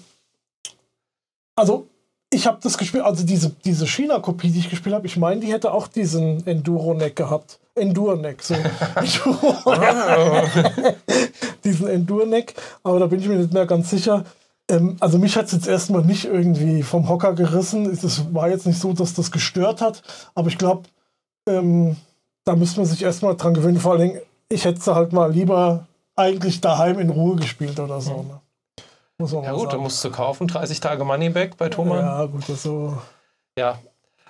[1.56, 1.88] also,
[2.32, 5.52] ich habe das gespielt, also diese, diese China-Kopie, die ich gespielt habe, ich meine, die
[5.52, 7.60] hätte auch diesen Enduro-Neck gehabt.
[7.76, 8.56] Enduro-Neck, so.
[11.64, 14.26] diesen Enduro-Neck, aber da bin ich mir nicht mehr ganz sicher.
[14.70, 17.88] Ähm, also mich hat es jetzt erstmal nicht irgendwie vom Hocker gerissen.
[17.88, 20.04] Es war jetzt nicht so, dass das gestört hat,
[20.36, 20.84] aber ich glaube,
[21.48, 21.96] ähm,
[22.46, 23.80] da müsste man sich erstmal dran gewöhnen.
[23.80, 28.02] Vor allen Dingen, ich hätte sie halt mal lieber eigentlich daheim in Ruhe gespielt oder
[28.02, 28.24] so.
[28.24, 28.40] Ne?
[29.20, 29.84] Muss man Ja gut, dann sagen.
[29.84, 32.00] musst du kaufen, 30 Tage Moneyback bei Thomann.
[32.00, 32.98] Ja, gut, das so.
[33.58, 33.78] Ja.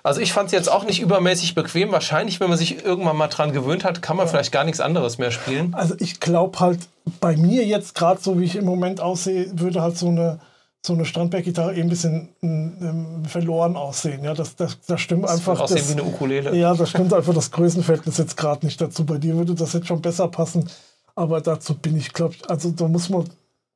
[0.02, 1.92] Also ich fand es jetzt auch nicht übermäßig bequem.
[1.92, 5.18] Wahrscheinlich, wenn man sich irgendwann mal dran gewöhnt hat, kann man vielleicht gar nichts anderes
[5.18, 5.74] mehr spielen.
[5.74, 6.80] Also ich glaube halt,
[7.20, 10.40] bei mir jetzt gerade so wie ich im Moment aussehe, würde halt so eine
[10.82, 14.24] so eine Strandberg-Gitarre eben ein bisschen ähm, verloren aussehen.
[14.24, 15.60] Ja, das, das, das stimmt Das einfach.
[15.60, 16.56] aussehen das- wie eine Ukulele.
[16.56, 19.04] Ja, das stimmt einfach, das Größenverhältnis jetzt gerade nicht dazu.
[19.04, 20.70] Bei dir würde das jetzt schon besser passen.
[21.14, 23.28] Aber dazu bin ich, glaube ich, also da muss man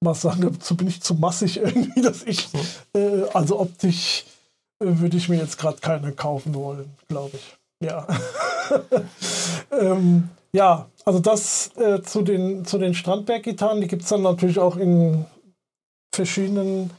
[0.05, 2.49] mal sagen, dazu bin ich zu massig irgendwie, dass ich,
[2.95, 4.25] äh, also optisch
[4.81, 7.57] äh, würde ich mir jetzt gerade keine kaufen wollen, glaube ich.
[7.81, 8.07] Ja.
[9.73, 14.59] ähm, ja, also das äh, zu den, zu den Strandberg-Gitarren, die gibt es dann natürlich
[14.59, 15.27] auch in
[16.15, 16.91] verschiedenen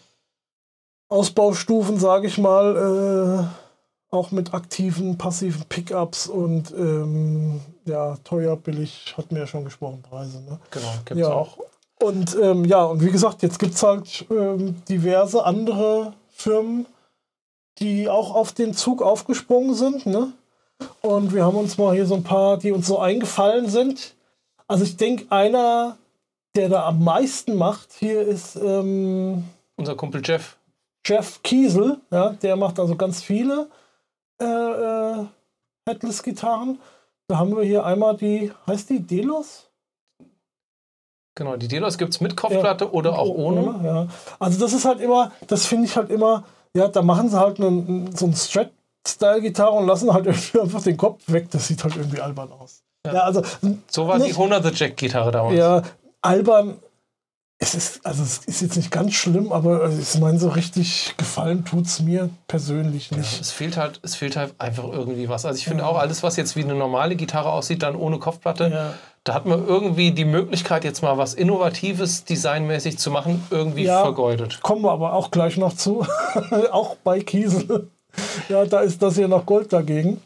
[1.09, 9.13] Ausbaustufen, sage ich mal, äh, auch mit aktiven, passiven Pickups und ähm, ja, teuer, billig,
[9.17, 10.41] hatten wir ja schon gesprochen, Preise.
[10.41, 10.59] Ne?
[10.71, 11.33] Genau, gibt es Ja.
[11.33, 11.57] auch.
[12.01, 16.85] Und ähm, ja, und wie gesagt, jetzt gibt es halt ähm, diverse andere Firmen,
[17.79, 20.05] die auch auf den Zug aufgesprungen sind.
[20.05, 20.33] Ne?
[21.01, 24.15] Und wir haben uns mal hier so ein paar, die uns so eingefallen sind.
[24.67, 25.97] Also ich denke, einer,
[26.55, 29.45] der da am meisten macht, hier ist ähm,
[29.77, 30.57] Unser Kumpel Jeff.
[31.05, 31.97] Jeff Kiesel.
[32.11, 32.31] Ja?
[32.31, 33.69] Der macht also ganz viele
[34.41, 35.25] äh, äh,
[35.87, 36.79] Headless-Gitarren.
[37.27, 39.69] Da haben wir hier einmal die, heißt die Delos?
[41.35, 43.85] Genau, die Delos gibt es mit Kopfplatte oder auch Oh, ohne.
[43.85, 44.07] Ja.
[44.39, 46.43] Also das ist halt immer, das finde ich halt immer,
[46.73, 50.97] ja, da machen sie halt einen, so ein Strat-Style-Gitarre und lassen halt irgendwie einfach den
[50.97, 51.49] Kopf weg.
[51.51, 52.81] Das sieht halt irgendwie albern aus.
[53.05, 53.41] Ja, also
[53.87, 55.57] So war die Nicht- 100 Jack-Gitarre damals.
[55.57, 55.81] ja,
[56.21, 56.77] albern.
[57.57, 61.15] Es ist, also es ist jetzt nicht ganz schlimm, aber also ich meine, so richtig
[61.17, 63.39] gefallen tut es mir persönlich nicht.
[63.39, 65.45] Es fehlt halt, es fehlt halt einfach irgendwie was.
[65.45, 68.67] Also ich finde auch alles, was jetzt wie eine normale Gitarre aussieht, dann ohne Kopfplatte,
[68.67, 68.93] Ja.
[69.25, 74.01] Da hat man irgendwie die Möglichkeit, jetzt mal was Innovatives designmäßig zu machen, irgendwie Ja.
[74.03, 74.61] vergeudet.
[74.61, 76.05] Kommen wir aber auch gleich noch zu.
[76.71, 77.89] auch bei Kiesel.
[78.47, 80.21] Ja, da ist das hier noch Gold dagegen.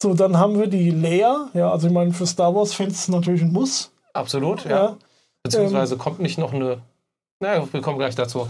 [0.00, 1.48] So, dann haben wir die Leia.
[1.54, 3.90] Ja, also ich meine, für Star Wars-Fans natürlich ein Muss.
[4.12, 4.70] Absolut, ja.
[4.70, 4.96] Ja,
[5.42, 6.78] Beziehungsweise kommt nicht noch eine.
[7.40, 8.46] Naja, wir kommen gleich dazu.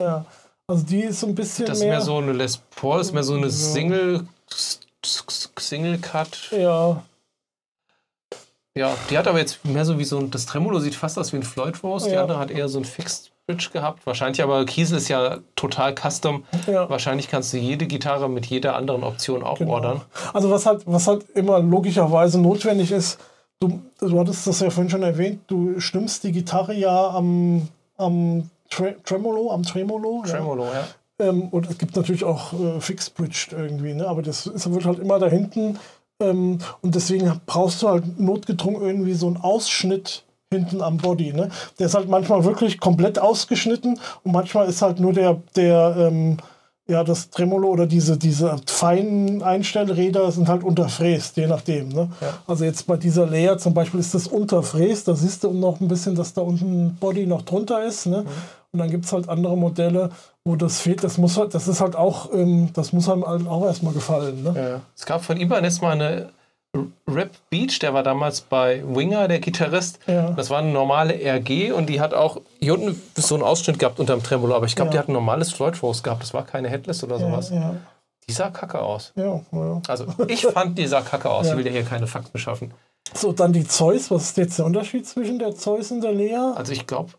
[0.00, 0.24] ja.
[0.66, 1.92] Also die ist so ein bisschen Das ist mehr.
[1.92, 3.50] mehr so eine Les Paul, ist mehr so eine.
[3.50, 4.26] Single.
[5.02, 6.50] Single Cut.
[6.52, 7.02] ja,
[8.76, 10.30] Ja, die hat aber jetzt mehr so wie so ein.
[10.30, 12.08] Das Tremolo sieht fast aus wie ein Floyd Rose.
[12.08, 12.22] Die Ja.
[12.22, 14.04] andere hat eher so ein Fixed Bridge gehabt.
[14.06, 16.44] Wahrscheinlich aber Kiesel ist ja total custom.
[16.66, 16.88] ja.
[16.90, 19.74] Wahrscheinlich kannst du jede Gitarre mit jeder anderen Option auch Genau.
[19.74, 20.00] ordern.
[20.32, 23.20] Also was halt, was halt immer logischerweise notwendig ist,
[23.60, 28.50] du, du hattest das ja vorhin schon erwähnt, du stimmst die Gitarre ja am, am
[28.70, 30.22] Tre Tremolo, am Tremolo.
[30.26, 30.32] Ja.
[30.32, 30.88] Tremolo, ja.
[31.28, 34.08] Ähm, und es gibt natürlich auch äh, Fixed Bridged irgendwie, ne?
[34.08, 35.78] aber das ist, wird halt immer da hinten.
[36.30, 41.32] Ähm, und deswegen brauchst du halt notgedrungen irgendwie so einen Ausschnitt hinten am Body.
[41.32, 41.50] Ne?
[41.78, 46.36] Der ist halt manchmal wirklich komplett ausgeschnitten und manchmal ist halt nur der, der ähm,
[46.86, 51.88] ja, das Tremolo oder diese, diese feinen Einstellräder sind halt unterfräst, je nachdem.
[51.88, 52.10] Ne?
[52.20, 52.34] Ja.
[52.46, 55.88] Also jetzt bei dieser Layer zum Beispiel ist das unterfräst, da siehst du noch ein
[55.88, 58.06] bisschen, dass da unten Body noch drunter ist.
[58.06, 58.24] Ne?
[58.72, 60.10] Und dann gibt es halt andere Modelle,
[60.44, 61.02] wo das fehlt.
[61.02, 64.42] Das muss halt, das ist halt auch, ähm, das muss einem halt auch erstmal gefallen.
[64.42, 64.52] Ne?
[64.56, 64.80] Ja.
[64.96, 66.30] Es gab von Ibanez mal eine
[67.08, 70.00] Rap Beach, der war damals bei Winger, der Gitarrist.
[70.08, 70.32] Ja.
[70.32, 74.00] Das war eine normale RG und die hat auch hier unten so einen Ausschnitt gehabt
[74.00, 74.92] unterm Tremolo, aber ich glaube, Ja.
[74.92, 76.22] die hat ein normales Floyd Rose gehabt.
[76.22, 77.50] Das war keine Headless oder sowas.
[77.50, 77.76] Ja,
[78.28, 79.12] Die sah kacke aus.
[79.86, 81.46] Also ich fand, die sah kacke aus.
[81.48, 82.72] Ich will dir hier keine Fakten schaffen.
[83.14, 84.10] So, dann die Zeus.
[84.10, 86.34] Was ist jetzt der Unterschied zwischen der Zeus und der Lea?
[86.56, 87.10] Also ich glaube,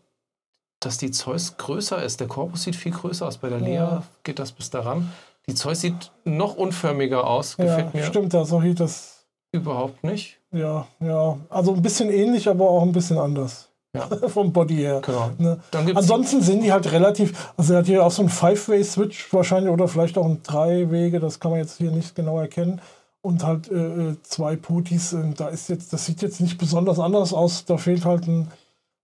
[0.86, 2.20] dass die Zeus größer ist.
[2.20, 3.38] Der Korpus sieht viel größer aus.
[3.38, 3.66] Bei der Ja.
[3.66, 5.10] Lea geht das bis daran.
[5.48, 7.56] Die Zeus sieht noch unförmiger aus.
[7.58, 9.26] Ja, Gefällt mir stimmt, da so hielt das.
[9.52, 10.38] überhaupt nicht.
[10.52, 11.38] Ja, ja.
[11.48, 13.68] Also ein bisschen ähnlich, aber auch ein bisschen anders.
[13.94, 14.06] Ja.
[14.28, 15.00] Vom Body her.
[15.04, 15.30] Genau.
[15.38, 15.58] Ne?
[15.94, 19.88] Ansonsten sind die halt relativ, also er hat hier auch so ein Five-Way-Switch wahrscheinlich oder
[19.88, 22.80] vielleicht auch ein Drei-Wege, das kann man jetzt hier nicht genau erkennen.
[23.22, 23.74] Und halt äh,
[24.10, 27.64] äh, zwei Putis, äh, da ist jetzt, das sieht jetzt nicht besonders anders aus.
[27.64, 28.52] Da fehlt halt ein,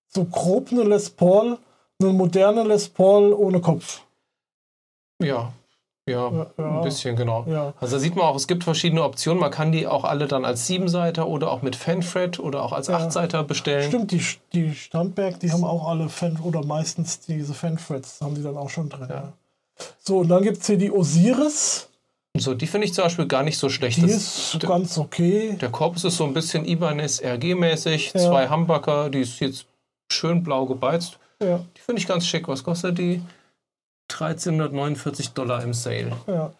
[0.08, 1.58] so grob eine Les Paul,
[2.02, 4.02] eine moderne Les Paul ohne Kopf.
[5.22, 5.52] Ja,
[6.08, 6.78] ja, Ja, ja.
[6.78, 7.44] ein bisschen, genau.
[7.48, 9.38] Ja, Also da sieht man auch, es gibt verschiedene Optionen.
[9.40, 12.90] Man kann die auch alle dann als Siebenseiter oder auch mit Fanfret oder auch als.
[12.90, 13.88] Achtseiter bestellen.
[13.88, 14.20] stimmt, die,
[14.52, 18.68] die Standberg, die haben auch alle Fan oder meistens diese Fanfrets, haben die dann auch
[18.70, 19.08] schon drin.
[20.00, 21.88] So, und dann gibt es hier die Osiris,
[22.36, 23.98] So, die finde ich zum Beispiel gar nicht so schlecht.
[23.98, 25.56] die Das- ist ganz okay.
[25.60, 28.12] der Korpus ist so ein bisschen Ibanez RG-mäßig.
[28.12, 29.66] Zwei Humbucker, die ist jetzt
[30.10, 31.18] schön blau gebeizt.
[31.42, 32.48] Ja, Die finde ich ganz schick.
[32.48, 33.22] Was kostet die?
[34.10, 36.12] 1349 Dollar im Sale.
[36.26, 36.52] ja,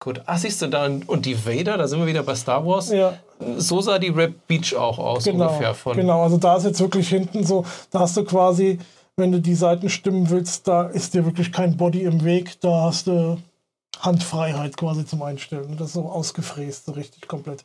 [0.00, 2.90] Gut, ah, siehst du da, und die Vader, da sind wir wieder bei Star Wars.
[2.90, 3.18] ja.
[3.56, 5.96] So sah die Rap Beach auch aus, Genau, ungefähr von.
[5.96, 8.78] genau, also da ist jetzt wirklich hinten so, da hast du quasi,
[9.16, 12.82] wenn du die Seiten stimmen willst, da ist dir wirklich kein Body im Weg, da
[12.82, 13.38] hast du
[14.00, 15.76] Handfreiheit quasi zum Einstellen.
[15.76, 17.62] Das ist so ausgefräst, so richtig komplett.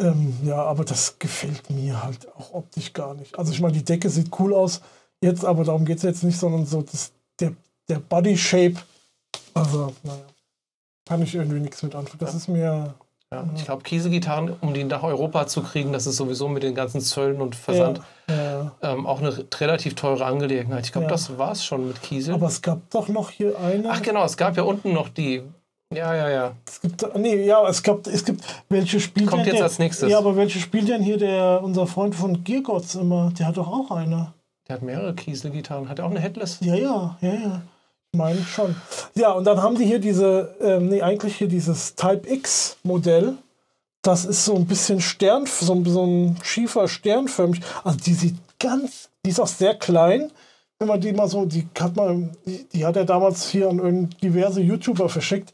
[0.00, 3.38] Ähm, ja, aber das gefällt mir halt auch optisch gar nicht.
[3.38, 4.80] Also ich meine, die Decke sieht cool aus
[5.22, 7.52] jetzt, aber darum geht es jetzt nicht, sondern so das, der,
[7.88, 8.76] der Body Shape,
[9.54, 10.20] also naja,
[11.06, 12.18] kann ich irgendwie nichts mit anfangen.
[12.20, 12.94] Das ist mir,
[13.32, 16.74] Ja, ich glaube, Kieselgitarren, um die nach Europa zu kriegen, das ist sowieso mit den
[16.74, 18.72] ganzen Zöllen und Versand Ja, ja.
[18.82, 20.86] ähm, auch eine relativ teure Angelegenheit.
[20.86, 21.10] Ich glaube, Ja.
[21.10, 22.34] das war es schon mit Kiesel.
[22.34, 23.90] Aber es gab doch noch hier eine.
[23.90, 25.42] Ach genau, es gab ja unten noch die.
[25.92, 26.52] Ja, ja, ja.
[26.68, 30.08] Es gibt, nee, ja, es gab, es gibt, welche spielt Kommt jetzt der, als nächstes.
[30.10, 33.32] Ja, aber welche spielt denn hier der, unser Freund von Geargods immer?
[33.38, 34.32] Der hat doch auch eine.
[34.68, 35.88] Der hat mehrere Kieselgitarren.
[35.88, 36.58] Hat er auch eine Headless?
[36.60, 37.62] Ja, ja, ja, ja.
[38.12, 38.76] Ich meine schon.
[39.16, 43.34] Ja, und dann haben die hier diese, ähm, nee, eigentlich hier dieses Type X Modell.
[44.02, 47.60] Das ist so ein bisschen Stern, so, ein- so ein schiefer Sternförmig.
[47.82, 50.30] Also die sieht ganz, die ist auch sehr klein.
[50.78, 54.08] Wenn man die mal so, die hat man, die, die hat er damals hier an
[54.22, 55.52] diverse YouTuber verschickt.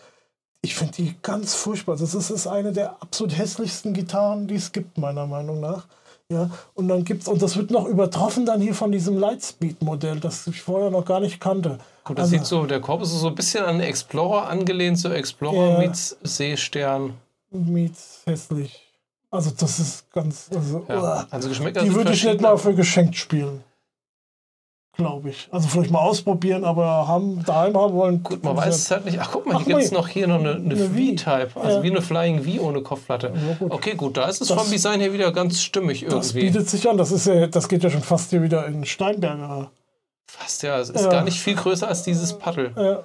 [0.62, 1.96] Ich finde die ganz furchtbar.
[1.96, 5.86] Das ist, ist eine der absolut hässlichsten Gitarren, die es gibt, meiner Meinung nach.
[6.28, 10.44] Ja, und dann gibt's, und das wird noch übertroffen dann hier von diesem Lightspeed-Modell, das
[10.48, 11.78] ich vorher noch gar nicht kannte.
[12.02, 15.08] Gut, das Also- sieht so, der Korpus ist so ein bisschen an Explorer angelehnt, so
[15.10, 15.78] Explorer Ja.
[15.78, 17.14] meets Seestern.
[17.52, 18.82] Meets hässlich.
[19.30, 20.48] Also das ist ganz.
[20.52, 21.26] Also, Ja.
[21.30, 23.62] Also Geschmäcker die würde ich nicht mal für geschenkt spielen.
[24.96, 25.48] Glaube ich.
[25.50, 28.22] Also vielleicht mal ausprobieren, aber haben, daheim haben wollen.
[28.22, 29.18] Gut, man weiß es halt nicht.
[29.20, 30.88] Ach, guck mal, Ach, hier gibt es noch hier noch eine, eine, Eine.
[30.88, 31.50] V-Type.
[31.60, 31.82] Also Ja.
[31.82, 33.26] wie eine Flying V ohne Kopfplatte.
[33.46, 33.72] Ja, gut.
[33.72, 36.46] Okay, gut, da ist es Das- vom Design her wieder ganz stimmig Das irgendwie.
[36.46, 36.96] bietet sich an.
[36.96, 39.70] Das, ist ja, das geht ja schon fast hier wieder in Steinberger.
[40.28, 41.10] Fast ja, es ist Ja.
[41.10, 42.72] gar nicht viel größer als dieses Paddel.
[42.76, 42.96] Äh,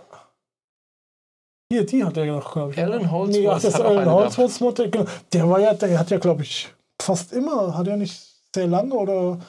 [1.73, 2.79] hier, die hat er noch, glaube ich.
[2.79, 4.89] Alan Holdsworth Nee, ach, das hat Alan Holdsworth Modell.
[4.89, 5.05] genau.
[5.33, 6.69] Der war ja, der hat ja, glaube ich,
[7.01, 8.17] fast immer, hat er nicht
[8.53, 9.39] sehr lange oder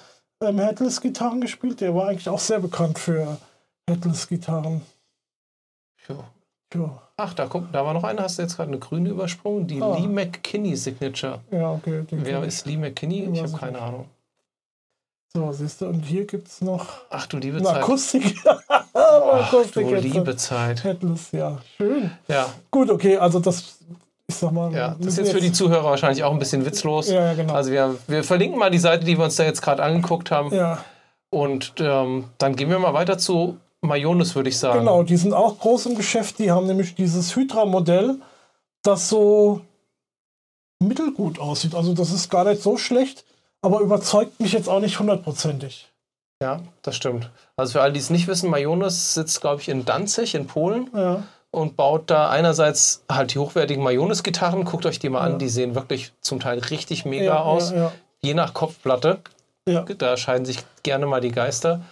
[0.42, 1.80] ähm, Headless-Gitarren gespielt.
[1.80, 3.38] Der war eigentlich auch sehr bekannt für
[3.88, 4.82] Headless-Gitarren.
[6.08, 6.24] Jo.
[6.74, 9.66] Ja, Ach, da guck, da war noch eine, hast du jetzt gerade eine grüne übersprungen?
[9.66, 9.94] Die Ah.
[9.96, 11.40] Lee McKinney Signature.
[11.50, 12.04] ja okay.
[12.10, 13.28] Wer ist Lee McKinney?
[13.30, 13.78] Ich habe keine.
[13.80, 14.08] Ahnung.
[15.34, 17.76] So, siehst du, und hier gibt es noch Ach du liebe Zeit.
[17.82, 18.36] Akustik.
[18.94, 20.82] Ach Akustik du liebe Zeit.
[20.84, 21.58] Headless, ja.
[21.76, 22.10] Schön.
[22.28, 23.78] Ja, Gut, okay, also das,
[24.32, 24.72] ich sag mal.
[24.72, 24.96] ja.
[24.98, 27.08] Das ist jetzt für die Zuhörer wahrscheinlich auch ein bisschen witzlos.
[27.08, 27.52] Ja, genau.
[27.54, 30.52] Also wir, wir verlinken mal die Seite, die wir uns da jetzt gerade angeguckt haben.
[30.54, 30.78] ja,
[31.30, 34.80] Und ähm, dann gehen wir mal weiter zu Mayones, würde ich sagen.
[34.80, 36.38] genau, die sind auch groß im Geschäft.
[36.38, 38.16] Die haben nämlich dieses Hydra-Modell,
[38.82, 39.60] das so
[40.80, 41.74] mittelgut aussieht.
[41.74, 43.24] Also das ist gar nicht so schlecht,
[43.60, 45.88] aber überzeugt mich jetzt auch nicht hundertprozentig.
[46.42, 47.30] Ja, das stimmt.
[47.56, 50.90] Also für alle, die es nicht wissen, Mayones sitzt, glaube ich, in Danzig, in Polen
[50.92, 54.64] Ja, und baut da einerseits halt die hochwertigen Mayones-Gitarren.
[54.64, 55.34] Guckt euch die mal Ja.
[55.34, 57.70] an, die sehen wirklich zum Teil richtig mega ja, aus.
[57.70, 59.18] Ja, Je nach Kopfplatte.
[59.98, 61.82] Da scheiden sich gerne mal die Geister.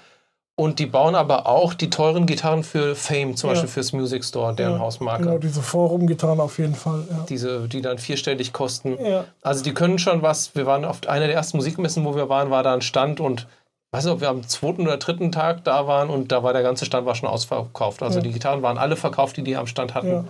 [0.57, 3.51] Und die bauen aber auch die teuren Gitarren für Fame, zum.
[3.51, 4.79] Beispiel fürs Music Store, deren.
[4.79, 5.23] Hausmarke.
[5.25, 7.05] Genau, diese Forum-Gitarren auf jeden Fall.
[7.29, 8.99] Diese, die dann vierstellig kosten.
[9.43, 10.55] Also die können schon was.
[10.55, 13.47] Wir waren auf einer der ersten Musikmessen, wo wir waren, war da ein Stand und
[13.93, 16.63] weiß nicht, ob wir am zweiten oder dritten Tag da waren und da war der
[16.63, 18.03] ganze Stand war schon ausverkauft.
[18.03, 18.23] Also Ja.
[18.23, 20.09] die Gitarren waren alle verkauft, die die am Stand hatten.
[20.09, 20.25] ja.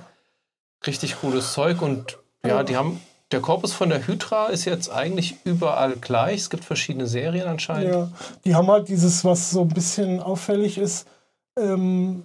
[0.87, 3.01] Richtig cooles Zeug und ja, die haben.
[3.33, 6.37] Der Korpus von der Hydra ist jetzt eigentlich überall gleich.
[6.41, 7.93] Es gibt verschiedene Serien anscheinend.
[7.95, 8.09] Ja,
[8.45, 11.07] die haben halt dieses, was so ein bisschen auffällig ist.
[11.57, 12.25] Ähm,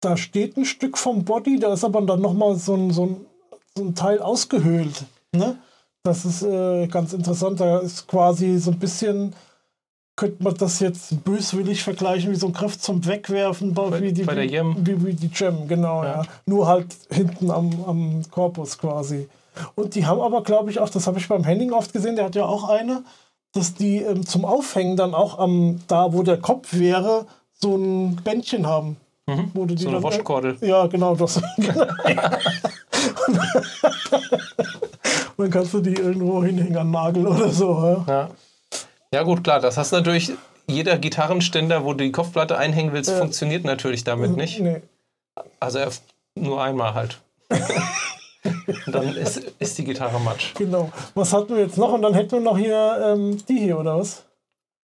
[0.00, 3.26] da steht ein Stück vom Body, da ist aber dann nochmal so ein, so, ein,
[3.76, 5.04] so ein Teil ausgehöhlt.
[5.32, 5.56] Ne?
[6.02, 7.60] Das ist äh, ganz interessant.
[7.60, 9.34] Da ist quasi so ein bisschen,
[10.16, 13.74] könnte man das jetzt böswillig vergleichen, wie so ein Griff zum Wegwerfen.
[13.74, 14.76] Bei- wie die, bei der Jem.
[14.86, 16.02] Wie, wie die Gem, genau.
[16.04, 16.22] Ja.
[16.22, 16.22] Ja.
[16.46, 19.28] Nur halt hinten am, am Korpus quasi.
[19.74, 22.24] Und die haben aber, glaube ich, auch, das habe ich beim Henning oft gesehen, der
[22.26, 23.02] hat ja auch eine,
[23.52, 28.16] dass die ähm, zum Aufhängen dann auch am, da wo der Kopf wäre, so ein
[28.16, 28.96] Bändchen haben.
[29.26, 29.50] Mhm.
[29.54, 30.56] Wo du die So eine dann- Waschkordel.
[30.60, 31.40] Ja, genau, das.
[35.36, 37.72] Und dann kannst du die irgendwo hinhängen an Nagel oder so.
[37.82, 38.04] Ja?
[38.12, 38.28] Ja.
[39.14, 39.60] Ja, gut, klar.
[39.60, 40.32] Das hast natürlich.
[40.66, 43.18] Jeder Gitarrenständer, wo du die Kopfplatte einhängen willst, Ja.
[43.18, 44.60] funktioniert natürlich damit nicht.
[44.60, 44.80] Nee.
[45.60, 45.78] Also
[46.34, 47.20] nur einmal halt.
[48.86, 50.54] Dann ist, ist die Gitarre matsch.
[50.54, 50.90] Genau.
[51.14, 51.92] Was hatten wir jetzt noch?
[51.92, 54.24] Und dann hätten wir noch hier ähm, die hier, oder was?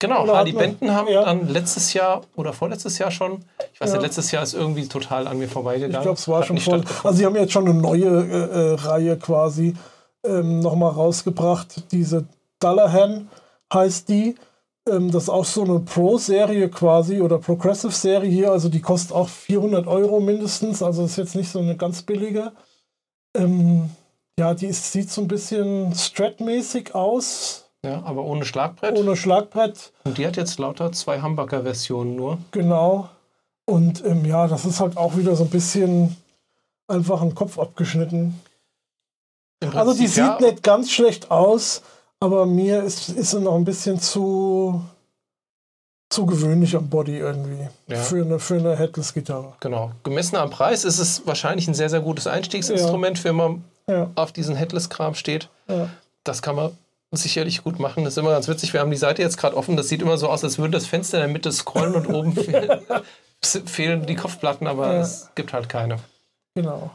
[0.01, 1.25] Genau, Oder Harley Benton haben ja.
[1.25, 3.95] dann letztes Jahr oder vorletztes Jahr schon, ich weiß Ja.
[3.97, 5.97] nicht, letztes Jahr ist irgendwie total an mir vorbeigegangen.
[5.97, 6.83] Ich glaube, es war Hat schon voll.
[7.03, 9.75] Also, sie haben jetzt schon eine neue äh, äh, Reihe quasi
[10.25, 11.91] ähm, nochmal rausgebracht.
[11.91, 12.25] Diese
[12.61, 13.27] Dullahan
[13.73, 14.35] heißt die.
[14.87, 18.51] Ähm, das ist auch so eine Pro-Serie quasi oder Progressive-Serie hier.
[18.51, 20.81] Also, die kostet auch 400 Euro mindestens.
[20.81, 22.51] Also, ist jetzt nicht so eine ganz billige.
[23.35, 23.89] Ähm,
[24.39, 27.69] ja, die ist, sieht so ein bisschen Strat-mäßig aus.
[27.83, 28.97] Ja, aber ohne Schlagbrett.
[28.97, 29.93] Ohne Schlagbrett.
[30.03, 32.37] Und die hat jetzt lauter zwei Humbucker-Versionen nur.
[32.51, 33.09] Genau.
[33.65, 36.17] Und ähm, ja, das ist halt auch wieder so ein bisschen
[36.87, 38.39] einfach ein Kopf abgeschnitten.
[39.61, 41.83] Im Also die Prinzip, sieht ja, nicht ganz schlecht aus,
[42.19, 44.81] aber mir ist, ist sie noch ein bisschen zu,
[46.09, 47.67] zu gewöhnlich am Body irgendwie.
[47.87, 47.97] Ja.
[47.97, 49.53] Für eine, für eine Headless-Gitarre.
[49.59, 49.91] Genau.
[50.03, 54.09] Gemessen am Preis ist es wahrscheinlich ein sehr, sehr gutes Einstiegsinstrument für, immer, Ja.
[54.15, 55.49] auf diesen Headless-Kram steht.
[55.67, 55.89] Ja.
[56.23, 56.77] Das kann man
[57.11, 58.03] sicherlich gut machen.
[58.03, 58.73] Das ist immer ganz witzig.
[58.73, 59.77] Wir haben die Seite jetzt gerade offen.
[59.77, 62.33] Das sieht immer so aus, als würde das Fenster in der Mitte scrollen und oben
[62.35, 62.81] fehlen,
[63.41, 64.99] fehlen die Kopfplatten, aber Ja.
[65.01, 65.97] es gibt halt keine.
[66.55, 66.91] Genau.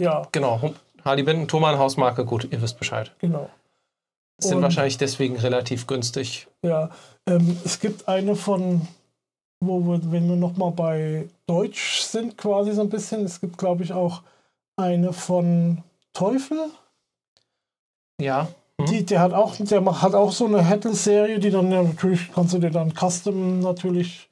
[0.00, 0.72] Ja, Genau.
[1.04, 3.12] Harley Benton, Thomann, Hausmarke, gut, ihr wisst Bescheid.
[3.18, 3.48] genau.
[4.38, 6.46] Sind Und- wahrscheinlich deswegen relativ günstig.
[6.62, 6.90] Ja,
[7.26, 8.86] ähm, es gibt eine von,
[9.64, 13.82] wo wir, wenn wir nochmal bei Deutsch sind, quasi so ein bisschen, es gibt, glaube
[13.82, 14.22] ich, auch
[14.76, 15.82] eine von
[16.12, 16.58] Teufel.
[18.20, 18.48] Ja.
[18.78, 18.86] Mhm.
[18.86, 22.52] Die, der hat auch, der hat auch so eine Headless-Serie, die dann ja natürlich, kannst
[22.54, 24.28] du dir dann custom natürlich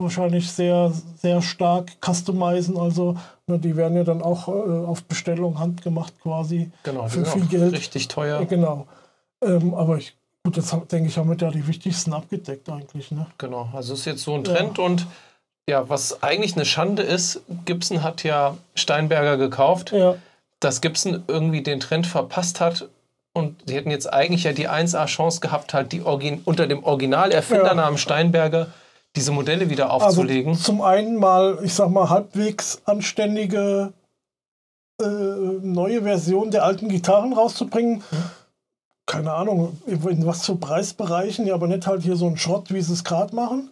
[0.00, 2.76] wahrscheinlich sehr, sehr stark customizen.
[2.76, 6.70] Also ne, die werden ja dann auch äh, auf Bestellung handgemacht quasi.
[6.82, 7.72] Genau, Für viel Geld.
[7.72, 8.44] richtig teuer.
[8.46, 8.88] Genau.
[9.44, 13.10] Ähm, aber ich, gut, jetzt hab- denke ich, haben wir da die wichtigsten abgedeckt eigentlich.
[13.10, 13.26] Ne?
[13.38, 15.06] Genau, also ist jetzt so ein Trend und
[15.68, 20.16] ja, was eigentlich eine Schande ist, Gibson hat ja Steinberger gekauft, Ja,
[20.60, 22.88] dass Gibson irgendwie den Trend verpasst hat
[23.32, 27.98] und sie hätten jetzt eigentlich ja die 1A-Chance gehabt, halt die Origin unter dem Originalerfindernamen
[27.98, 28.68] Steinberger
[29.16, 30.54] diese Modelle wieder also aufzulegen.
[30.54, 33.92] zum einen mal, ich sag mal, halbwegs anständige
[35.00, 38.02] äh, neue Version der alten Gitarren rauszubringen.
[39.06, 42.80] Keine Ahnung, in was für Preisbereichen, ja, aber nicht halt hier so ein Schrott, wie
[42.80, 43.70] sie es gerade machen.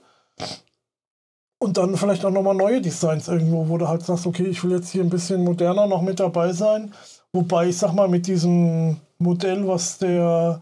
[1.58, 4.72] Und dann vielleicht auch nochmal neue Designs irgendwo, wo du halt sagst, okay, ich will
[4.72, 6.92] jetzt hier ein bisschen moderner noch mit dabei sein.
[7.32, 10.60] Wobei, ich sag mal, mit diesem Modell, was der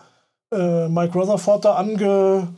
[0.53, 2.49] äh, Mike Rutherford da ange,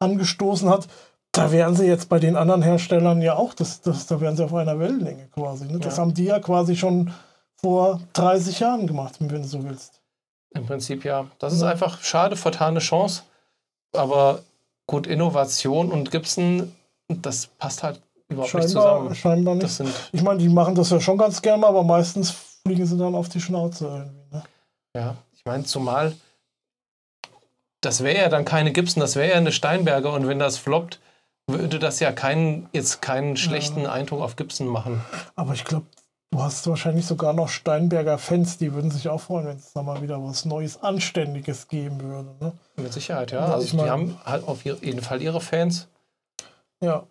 [0.00, 0.88] angestoßen hat,
[1.30, 4.44] da wären sie jetzt bei den anderen Herstellern ja auch, das, das, da wären sie
[4.44, 5.64] auf einer Wellenlänge quasi.
[5.66, 5.78] Ne?
[5.78, 6.02] Das Ja.
[6.02, 7.10] haben die ja quasi schon
[7.56, 10.01] vor 30 Jahren gemacht, wenn du so willst.
[10.54, 11.26] Im Prinzip ja.
[11.38, 13.22] Das ist einfach schade, vertane Chance.
[13.94, 14.42] Aber
[14.86, 16.74] gut, Innovation und Gibson,
[17.08, 19.14] das passt halt überhaupt nicht Scheinbar, zusammen.
[19.14, 19.82] scheinbar nicht.
[20.12, 23.28] Ich meine, die machen das ja schon ganz gerne, aber meistens fliegen sie dann auf
[23.28, 24.36] die Schnauze irgendwie.
[24.36, 24.42] Ne?
[24.94, 26.14] Ja, ich meine, zumal
[27.82, 31.00] das wäre ja dann keine Gibson, das wäre ja eine Steinberger und wenn das floppt,
[31.48, 35.04] würde das ja keinen, jetzt keinen schlechten Eindruck auf Gibson machen.
[35.34, 35.86] Aber ich glaube,
[36.32, 39.82] du hast wahrscheinlich sogar noch Steinberger Fans, die würden sich auch freuen, wenn es da
[39.82, 42.34] mal wieder was Neues, Anständiges geben würde.
[42.40, 42.52] Ne?
[42.76, 43.46] Mit Sicherheit, ja.
[43.46, 45.88] Ja, Also ich die mein- haben halt auf jeden Fall ihre Fans.
[46.80, 47.06] Ja.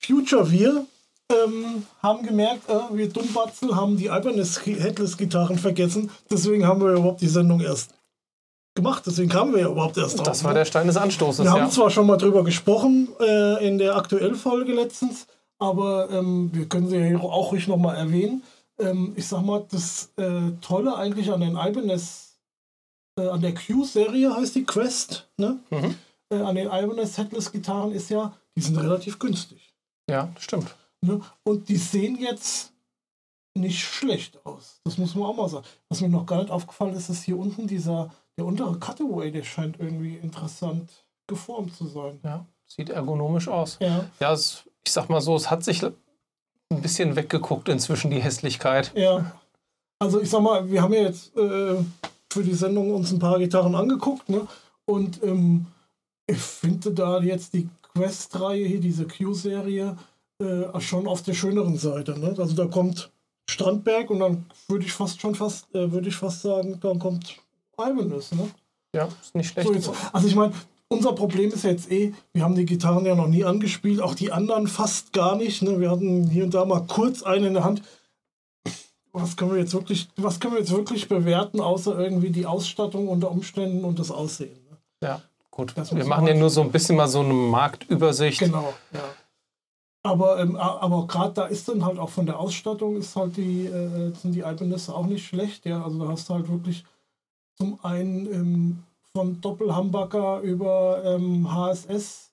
[0.00, 0.86] Future wir
[1.30, 6.10] ähm, haben gemerkt, äh, wir Dummbatzel haben die Ibanez Headless-Gitarren vergessen.
[6.30, 7.90] Deswegen haben wir überhaupt die Sendung erst
[8.74, 9.02] gemacht.
[9.06, 10.26] Deswegen kamen wir ja überhaupt erst drauf.
[10.26, 10.60] Das war ne?
[10.60, 11.70] der Stein des Anstoßes, Wir haben ja.
[11.70, 15.26] zwar schon mal drüber gesprochen äh, in der aktuellen Folge letztens,
[15.58, 18.42] aber ähm, wir können sie ja auch ruhig nochmal erwähnen.
[18.78, 22.38] Ähm, ich sag mal, das äh, Tolle eigentlich an den Ibanez,
[23.18, 25.58] äh, an der Q-Serie heißt die Quest, ne?
[25.70, 25.94] Mhm.
[26.30, 29.74] Äh, an den Ibanez Headless-Gitarren ist ja, die sind relativ günstig.
[30.08, 30.74] Ja, stimmt.
[31.00, 31.20] Ne?
[31.44, 32.72] Und die sehen jetzt
[33.54, 34.80] nicht schlecht aus.
[34.84, 35.66] Das muss man auch mal sagen.
[35.88, 39.42] Was mir noch gar nicht aufgefallen ist, ist hier unten dieser, der untere Cutaway, der
[39.44, 40.90] scheint irgendwie interessant
[41.26, 42.20] geformt zu sein.
[42.22, 43.78] Ja, sieht ergonomisch aus.
[43.80, 45.92] Ja, Ja, es, ich sag mal so, es hat sich ein
[46.82, 48.92] bisschen weggeguckt inzwischen, die Hässlichkeit.
[48.94, 49.32] ja.
[50.00, 51.74] Also ich sag mal, wir haben ja jetzt äh,
[52.32, 54.46] für die Sendung uns ein paar Gitarren angeguckt, ne?
[54.84, 55.66] Und ähm,
[56.28, 59.96] ich finde da jetzt die Quest-Reihe hier, diese Q-Serie,
[60.40, 62.16] äh, schon auf der schöneren Seite.
[62.16, 62.32] Ne?
[62.38, 63.10] Also da kommt
[63.50, 67.36] Strandberg und dann würde ich fast schon fast, äh, würde ich fast sagen, dann kommt
[67.76, 68.48] Ibanez, ne?
[68.94, 69.66] Ja, ist nicht schlecht.
[69.66, 70.52] So jetzt, also ich meine,
[70.88, 74.32] unser Problem ist jetzt eh, wir haben die Gitarren ja noch nie angespielt, auch die
[74.32, 75.62] anderen fast gar nicht.
[75.62, 75.80] Ne?
[75.80, 77.82] Wir hatten hier und da mal kurz eine in der Hand.
[79.12, 83.08] Was können wir jetzt wirklich, was können wir jetzt wirklich bewerten, außer irgendwie die Ausstattung
[83.08, 84.58] unter Umständen und das Aussehen?
[84.70, 84.76] Ne?
[85.02, 85.72] Ja, gut.
[85.76, 88.38] Das Wir machen ja nur so ein bisschen mal so eine Marktübersicht.
[88.38, 89.04] Genau, ja.
[90.04, 93.66] Aber, ähm, aber gerade da ist dann halt auch von der Ausstattung ist halt die,
[93.66, 95.82] äh, sind die Ibanez auch nicht schlecht, ja.
[95.82, 96.84] Also da hast du halt wirklich
[97.56, 98.82] zum einen ähm,
[99.16, 102.30] von Doppelhamburger über ähm, HSS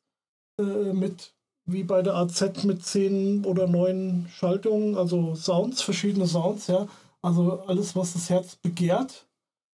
[0.60, 0.64] äh,
[0.94, 1.34] mit
[1.68, 6.88] wie bei der AZ mit zehn oder neun Schaltungen, also Sounds, verschiedene Sounds, ja.
[7.24, 9.26] Also alles, was das Herz begehrt.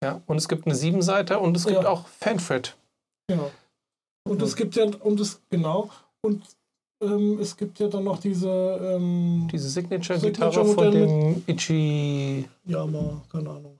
[0.01, 1.89] Ja, und es gibt eine Siebenseiter und es gibt Ja.
[1.89, 2.77] auch Fanfred.
[3.27, 3.51] Genau.
[4.23, 5.89] Und es gibt ja, und es, genau,
[6.21, 6.43] und
[7.03, 12.85] ähm, es gibt ja dann noch diese, ähm, Diese Signature-Gitarre Signature-Modell von dem Ichi, ja,
[12.85, 13.79] mal, keine Ahnung.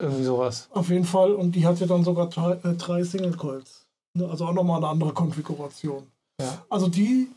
[0.00, 0.68] Irgendwie sowas.
[0.72, 3.86] Auf jeden Fall, und die hat ja dann sogar drei, äh, drei Single Coils.
[4.14, 4.28] Ne?
[4.28, 6.06] Also auch nochmal eine andere Konfiguration.
[6.40, 6.64] Ja.
[6.68, 7.28] Also die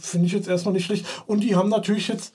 [0.00, 1.06] finde ich jetzt erstmal nicht schlecht.
[1.26, 2.34] Und die haben natürlich jetzt,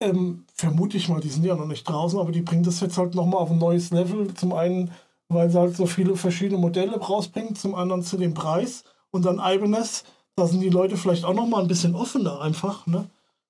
[0.00, 2.98] ähm, vermute ich mal, die sind ja noch nicht draußen, aber die bringen das jetzt
[2.98, 4.32] halt nochmal auf ein neues Level.
[4.34, 4.92] Zum einen,
[5.28, 8.84] weil sie halt so viele verschiedene Modelle rausbringen, zum anderen zu dem Preis.
[9.10, 10.04] Und dann Ibanez,
[10.36, 13.08] da sind die Leute vielleicht auch nochmal ein bisschen offener einfach, ne?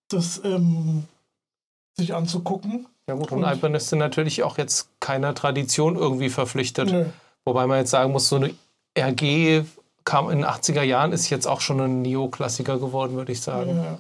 [0.09, 1.05] Das, ähm,
[1.97, 2.86] sich anzugucken.
[3.09, 6.92] Ja gut, und, und Ibanez sind natürlich auch jetzt keiner Tradition irgendwie verpflichtet.
[6.92, 7.06] Nö.
[7.44, 8.54] Wobei man jetzt sagen muss, so eine
[8.96, 9.64] RG
[10.04, 13.76] kam in den 80er Jahren, ist jetzt auch schon ein Neoklassiker geworden, würde ich sagen.
[13.76, 13.98] Ja.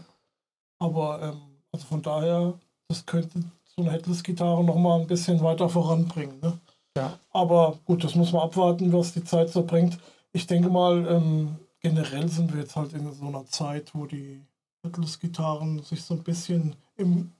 [0.78, 1.40] Aber ähm,
[1.72, 2.54] also von daher,
[2.88, 6.40] das könnte so eine Headless-Gitarre nochmal ein bisschen weiter voranbringen.
[6.40, 6.58] Ne?
[6.96, 7.18] Ja.
[7.30, 9.98] Aber gut, das muss man abwarten, was die Zeit so bringt.
[10.32, 14.44] Ich denke mal, ähm, generell sind wir jetzt halt in so einer Zeit, wo die
[14.82, 17.32] Headless-Gitarren sich so ein bisschen im,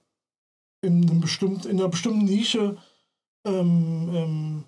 [0.80, 2.76] in, einem bestimmt, in einer bestimmten Nische
[3.44, 4.64] ähm, ähm,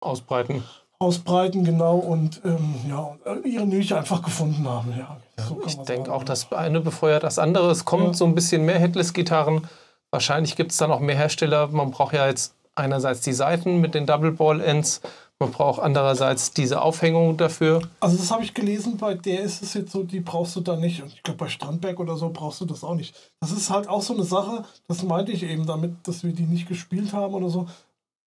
[0.00, 0.62] ausbreiten.
[0.98, 4.92] Ausbreiten, genau, und ähm, ja, ihre Nische einfach gefunden haben.
[4.98, 7.70] Ja, so ich denke auch, das eine befeuert das andere.
[7.70, 8.14] Es kommt ja.
[8.14, 9.66] so ein bisschen mehr Headless-Gitarren.
[10.10, 11.68] Wahrscheinlich gibt es da noch mehr Hersteller.
[11.68, 15.00] Man braucht ja jetzt einerseits die Seiten mit den Double Ball Ends.
[15.42, 17.80] Man braucht andererseits diese Aufhängung dafür.
[18.00, 20.76] Also das habe ich gelesen, bei der ist es jetzt so, die brauchst du da
[20.76, 21.02] nicht.
[21.02, 23.14] Und ich glaube, bei Strandberg oder so brauchst du das auch nicht.
[23.40, 26.42] Das ist halt auch so eine Sache, das meinte ich eben damit, dass wir die
[26.42, 27.66] nicht gespielt haben oder so.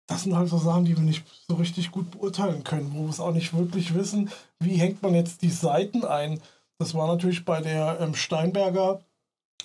[0.07, 3.09] Das sind halt so Sachen, die wir nicht so richtig gut beurteilen können, wo wir
[3.11, 6.41] es auch nicht wirklich wissen, wie hängt man jetzt die Seiten ein.
[6.79, 9.01] Das war natürlich bei der ähm, Steinberger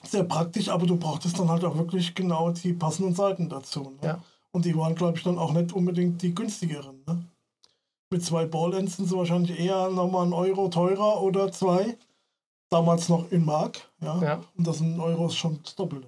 [0.05, 3.95] sehr praktisch, aber du brauchtest dann halt auch wirklich genau die passenden Seiten dazu.
[4.03, 4.09] Ne?
[4.09, 4.23] Ja.
[4.53, 7.03] Und die waren, glaube ich, dann auch nicht unbedingt die günstigeren.
[7.07, 7.25] Ne?
[8.11, 11.97] Mit zwei Ballends sind sie wahrscheinlich eher nochmal einen Euro teurer oder zwei.
[12.71, 13.81] Damals noch in Mark.
[14.01, 14.23] Ja.
[14.23, 14.41] ja.
[14.57, 16.07] Und das sind Euros schon das Doppelte.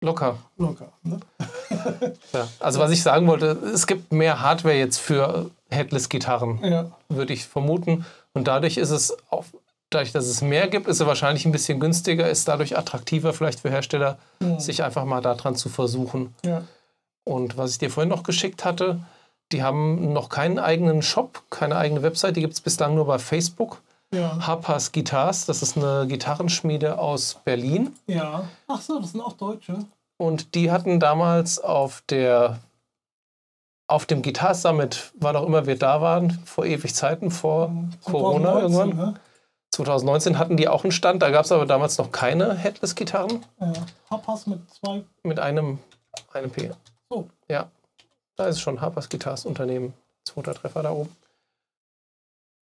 [0.00, 0.38] Locker.
[0.56, 0.92] Locker.
[1.02, 1.18] Ne?
[2.32, 2.48] ja.
[2.60, 6.90] Also was ich sagen wollte, es gibt mehr Hardware jetzt für Headless-Gitarren, ja.
[7.08, 8.04] würde ich vermuten.
[8.32, 9.44] Und dadurch ist es auch,
[9.90, 13.60] dadurch, dass es mehr gibt, ist es wahrscheinlich ein bisschen günstiger, ist dadurch attraktiver vielleicht
[13.60, 14.60] für Hersteller, mhm.
[14.60, 16.34] sich einfach mal daran zu versuchen.
[16.44, 16.62] Ja.
[17.24, 19.00] Und was ich dir vorhin noch geschickt hatte,
[19.52, 23.18] die haben noch keinen eigenen Shop, keine eigene Website, die gibt es bislang nur bei
[23.18, 23.80] Facebook.
[24.10, 24.38] Ja.
[24.46, 27.94] Harpas Guitars, das ist eine Gitarrenschmiede aus Berlin.
[28.06, 28.44] Ja.
[28.66, 29.84] Ach so, das sind auch Deutsche.
[30.16, 32.58] Und die hatten damals auf der
[33.86, 37.68] auf dem Guitar Summit, wann auch immer wir da waren, vor ewig Zeiten, vor
[38.02, 38.88] 2019, Corona irgendwann.
[38.90, 39.14] Ne?
[39.70, 43.44] 2019 hatten die auch einen Stand, da gab es aber damals noch keine Headless-Gitarren.
[43.60, 43.72] Ja.
[44.10, 45.04] Harpas mit zwei.
[45.22, 45.78] Mit einem,
[46.34, 46.70] einem P.
[47.08, 47.28] So.
[47.48, 47.70] Ja.
[48.38, 49.94] Da ist schon Harpers Guitars Unternehmen.
[50.24, 51.14] Zweiter Treffer da oben.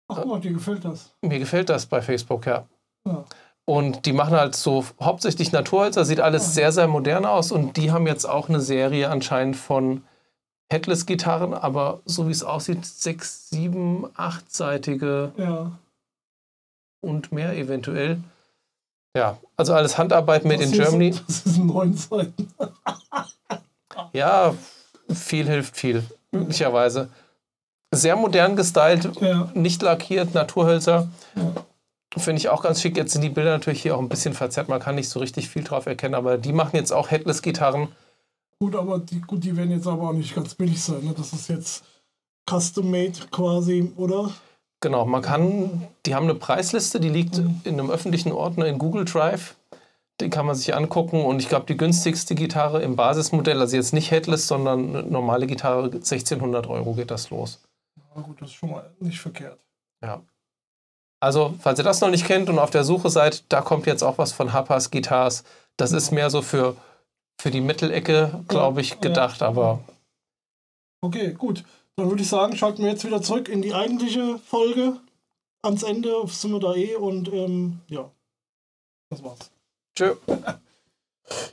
[0.08, 1.12] Ach guck mal, dir gefällt das.
[1.20, 2.66] Mir gefällt das bei Facebook, ja.
[3.06, 3.24] ja.
[3.66, 6.52] Und die machen halt so hauptsächlich Naturhölzer, sieht alles ja.
[6.52, 7.52] sehr, sehr modern aus.
[7.52, 10.02] Und die haben jetzt auch eine Serie anscheinend von
[10.72, 15.72] Headless-Gitarren, aber so wie es aussieht, sechs, sieben, achtseitige ja.
[17.02, 18.22] und mehr eventuell.
[19.14, 21.10] Ja, also alles Handarbeit made in Germany.
[21.10, 22.48] Das ist neun Seiten.
[24.12, 24.54] ja,
[25.14, 27.08] viel hilft viel, möglicherweise.
[27.92, 29.50] Sehr modern gestylt, ja.
[29.54, 31.08] nicht lackiert, Naturhölzer.
[31.34, 31.52] Ja.
[32.16, 32.96] Finde ich auch ganz schick.
[32.96, 34.68] Jetzt sind die Bilder natürlich hier auch ein bisschen verzerrt.
[34.68, 37.88] Man kann nicht so richtig viel drauf erkennen, aber die machen jetzt auch Headless-Gitarren.
[38.58, 41.04] Gut, aber die, gut, die werden jetzt aber auch nicht ganz billig sein.
[41.04, 41.14] Ne?
[41.16, 41.84] Das ist jetzt
[42.48, 44.30] custom-made quasi, oder?
[44.80, 47.60] Genau, man kann, die haben eine Preisliste, die liegt mhm.
[47.64, 49.54] in einem öffentlichen Ordner in Google Drive.
[50.20, 53.94] Den kann man sich angucken und ich glaube, die günstigste Gitarre im Basismodell, also jetzt
[53.94, 57.60] nicht Headless, sondern eine normale Gitarre, 1600 Euro geht das los.
[58.14, 59.58] Na gut, das ist schon mal nicht verkehrt.
[60.02, 60.22] Ja.
[61.20, 64.02] Also, falls ihr das noch nicht kennt und auf der Suche seid, da kommt jetzt
[64.02, 65.44] auch was von Harpas Guitars.
[65.76, 66.76] Das ist mehr so für,
[67.40, 69.48] für die Mittelecke, glaube ich, gedacht, ja.
[69.48, 69.80] aber.
[71.02, 71.64] Okay, gut.
[71.96, 74.98] Dann würde ich sagen, schalten wir jetzt wieder zurück in die eigentliche Folge.
[75.62, 78.10] Ans Ende sind wir da eh und ähm, ja,
[79.10, 79.50] das war's.
[80.00, 80.14] Tschö.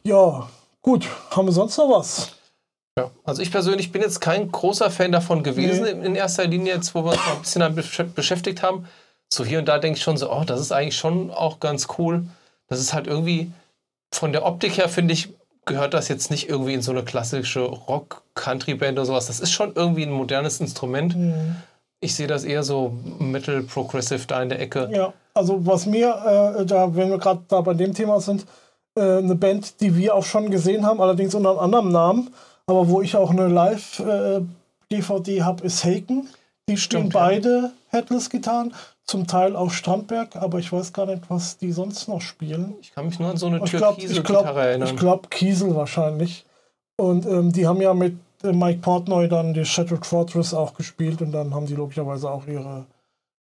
[0.04, 0.48] Ja,
[0.82, 1.06] gut.
[1.32, 2.32] Haben wir sonst noch was?
[2.98, 6.06] Ja, also ich persönlich bin jetzt kein großer Fan davon gewesen, nee.
[6.06, 8.88] in erster Linie, jetzt wo wir uns ein bisschen damit beschäftigt haben.
[9.32, 11.88] So hier und da denke ich schon so, oh, das ist eigentlich schon auch ganz
[11.98, 12.26] cool.
[12.70, 13.52] Das ist halt irgendwie,
[14.14, 15.30] von der Optik her finde ich,
[15.66, 19.28] gehört das jetzt nicht irgendwie in so eine klassische Rock-Country-Band oder sowas.
[19.28, 21.18] Das ist schon irgendwie ein modernes Instrument.
[21.18, 21.58] Mhm.
[22.00, 24.90] Ich sehe das eher so mittel-progressive da in der Ecke.
[24.94, 28.46] Ja, also was mir, äh, da, wenn wir gerade da bei dem Thema sind,
[28.98, 32.30] äh, eine Band, die wir auch schon gesehen haben, allerdings unter einem anderen Namen,
[32.66, 36.28] aber wo ich auch eine Live-DVD äh, habe, ist Haken.
[36.70, 38.74] Die spielen beide Headless-Gitarren,
[39.06, 42.76] zum Teil auch Strandberg, aber ich weiß gar nicht, was die sonst noch spielen.
[42.82, 44.90] Ich kann mich nur an so eine Türkise-Gitarre erinnern.
[44.90, 46.46] Ich glaube, Kiesel wahrscheinlich.
[46.98, 51.22] Und ähm, die haben ja mit äh, Mike Portnoy dann die Shattered Fortress auch gespielt
[51.22, 52.86] und dann haben die logischerweise auch ihre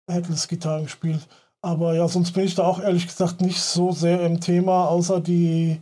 [0.09, 1.27] Headless-Gitarren gespielt.
[1.61, 5.19] Aber ja, sonst bin ich da auch ehrlich gesagt nicht so sehr im Thema, außer
[5.19, 5.81] die.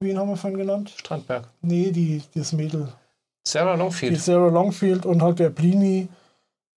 [0.00, 0.92] Wen haben wir vorhin genannt?
[0.96, 1.48] Strandberg.
[1.62, 2.92] Nee, die, das Mädel.
[3.46, 4.12] Sarah Longfield.
[4.12, 6.08] Die Sarah Longfield und halt der Plini.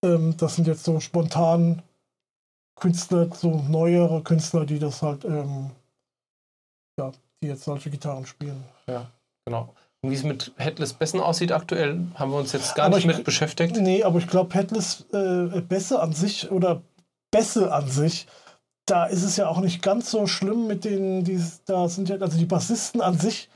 [0.04, 1.82] Ähm, das sind jetzt so spontan
[2.80, 5.72] Künstler, so neuere Künstler, die das halt ähm,
[7.00, 7.12] ja,
[7.42, 8.64] die jetzt solche Gitarren spielen.
[8.88, 9.10] Ja,
[9.46, 9.74] genau.
[10.02, 13.06] Und wie es mit Headless Bessen aussieht aktuell, haben wir uns jetzt gar Aber nicht
[13.10, 13.76] ich- mit beschäftigt.
[13.78, 16.82] Nee, aber ich glaube, Headless äh, Bässe an sich oder
[17.36, 18.28] Bässe an sich,
[18.86, 22.16] da ist es ja auch nicht ganz so schlimm mit den, die da sind ja,
[22.18, 23.50] also die Bassisten an sich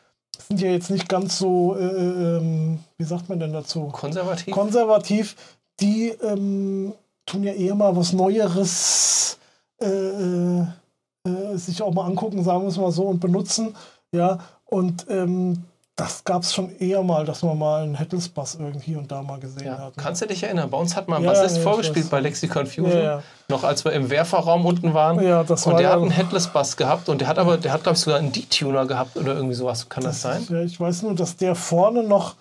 [0.47, 3.87] sind ja jetzt nicht ganz so, äh, ähm, wie sagt man denn dazu?
[3.87, 4.53] Konservativ?
[4.53, 5.35] konservativ,
[5.79, 6.93] die ähm,
[7.25, 9.37] tun ja eher mal was Neueres
[9.81, 10.65] äh, äh,
[11.25, 13.75] äh, sich auch mal angucken, sagen wir es mal so, und benutzen.
[14.11, 15.63] Ja, und ähm,
[15.99, 19.21] das gab es schon eher mal, dass man mal einen Headless Bass irgendwie und da
[19.21, 19.77] mal gesehen ja.
[19.77, 19.97] hat.
[19.97, 20.03] ne?
[20.03, 20.69] Kannst du dich erinnern?
[20.69, 23.91] Bei uns hat mal ein Ja, Bassist ja, vorgespielt bei Lexicon Fusion, noch als wir
[23.91, 25.21] im Werferraum unten waren.
[25.21, 27.73] Ja, das und war der hat einen Headless Bass gehabt und der hat aber, der
[27.73, 29.89] hat glaube ich sogar einen D-Tuner gehabt oder irgendwie sowas.
[29.89, 30.45] Kann das, sein?
[30.49, 32.35] Ja, ich weiß nur, dass der vorne noch,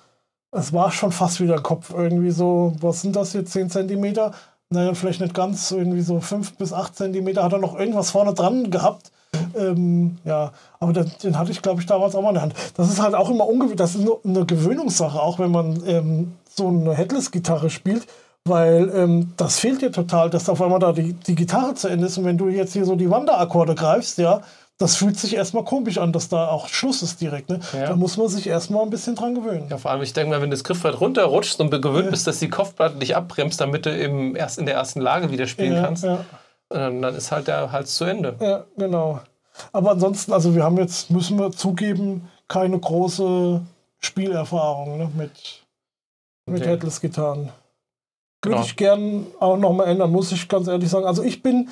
[0.53, 4.33] es war schon fast wieder Kopf, irgendwie so, was sind das jetzt, 10 Zentimeter?
[4.71, 8.35] Naja, vielleicht nicht ganz, irgendwie so 5 bis 8 Zentimeter hat er noch irgendwas vorne
[8.35, 9.11] dran gehabt.
[9.57, 12.55] Ähm, ja, aber den, den hatte ich, glaube ich, damals auch mal in der Hand.
[12.77, 16.33] Das ist halt auch immer ungewöhnlich, das ist nur eine Gewöhnungssache, auch wenn man ähm,
[16.49, 18.07] so eine Headless-Gitarre spielt,
[18.45, 22.07] weil ähm, das fehlt dir total, dass auf einmal da die, die Gitarre zu Ende
[22.07, 24.43] ist und wenn du jetzt hier so die Wanderakkorde greifst, ja,
[24.79, 27.51] das fühlt sich erstmal komisch an, dass da auch Schluss ist direkt.
[27.51, 27.59] Ne?
[27.73, 27.89] Ja.
[27.89, 29.67] Da muss man sich erstmal ein bisschen dran gewöhnen.
[29.69, 32.49] Ja, vor allem, ich denke mal, wenn das Griffbrett runterrutschst und gewöhnt bist, dass die
[32.49, 36.05] Kopfplatte dich abbremst, damit du im erst in der ersten Lage wieder spielen Ja, kannst,
[36.05, 36.21] ja,
[36.71, 38.37] äh, dann ist halt der Hals zu Ende.
[38.41, 39.21] ja, genau.
[39.73, 43.61] Aber ansonsten, also wir haben jetzt, müssen wir zugeben, keine große
[43.99, 45.65] Spielerfahrung ne, mit,
[46.47, 46.71] mit Okay.
[46.71, 47.51] Headless-Gitarren.
[48.41, 48.57] Genau.
[48.57, 51.07] Würde ich gern auch nochmal ändern, muss ich ganz ehrlich sagen.
[51.07, 51.69] Also ich bin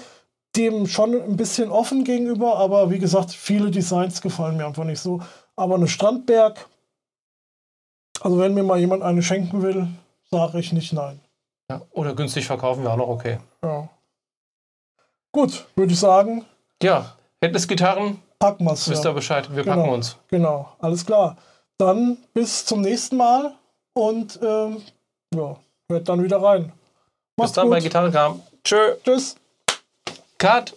[0.57, 5.01] dem schon ein bisschen offen gegenüber, aber wie gesagt, viele Designs gefallen mir einfach nicht
[5.01, 5.21] so.
[5.55, 6.69] Aber eine Strandberg,
[8.21, 9.89] also wenn mir mal jemand eine schenken will,
[10.31, 11.21] sage ich nicht nein.
[11.71, 11.83] Ja.
[11.93, 13.39] Oder günstig verkaufen wäre auch noch okay.
[13.63, 13.89] Ja.
[15.33, 16.45] Gut, würde ich sagen,
[16.83, 18.89] Ja, Headless-Gitarren, packen wir es.
[18.89, 19.11] wisst Ja.
[19.11, 19.77] ihr Bescheid, wir Genau.
[19.77, 20.17] packen uns.
[20.29, 21.37] Genau, alles klar.
[21.79, 23.55] Dann bis zum nächsten Mal
[23.95, 24.83] und ähm,
[25.35, 25.57] ja,
[25.91, 26.73] hört dann wieder rein.
[27.37, 28.43] Bis dann bei Gitarre kam.
[28.65, 29.37] Tschö, Tschüss.
[30.39, 30.75] Cut.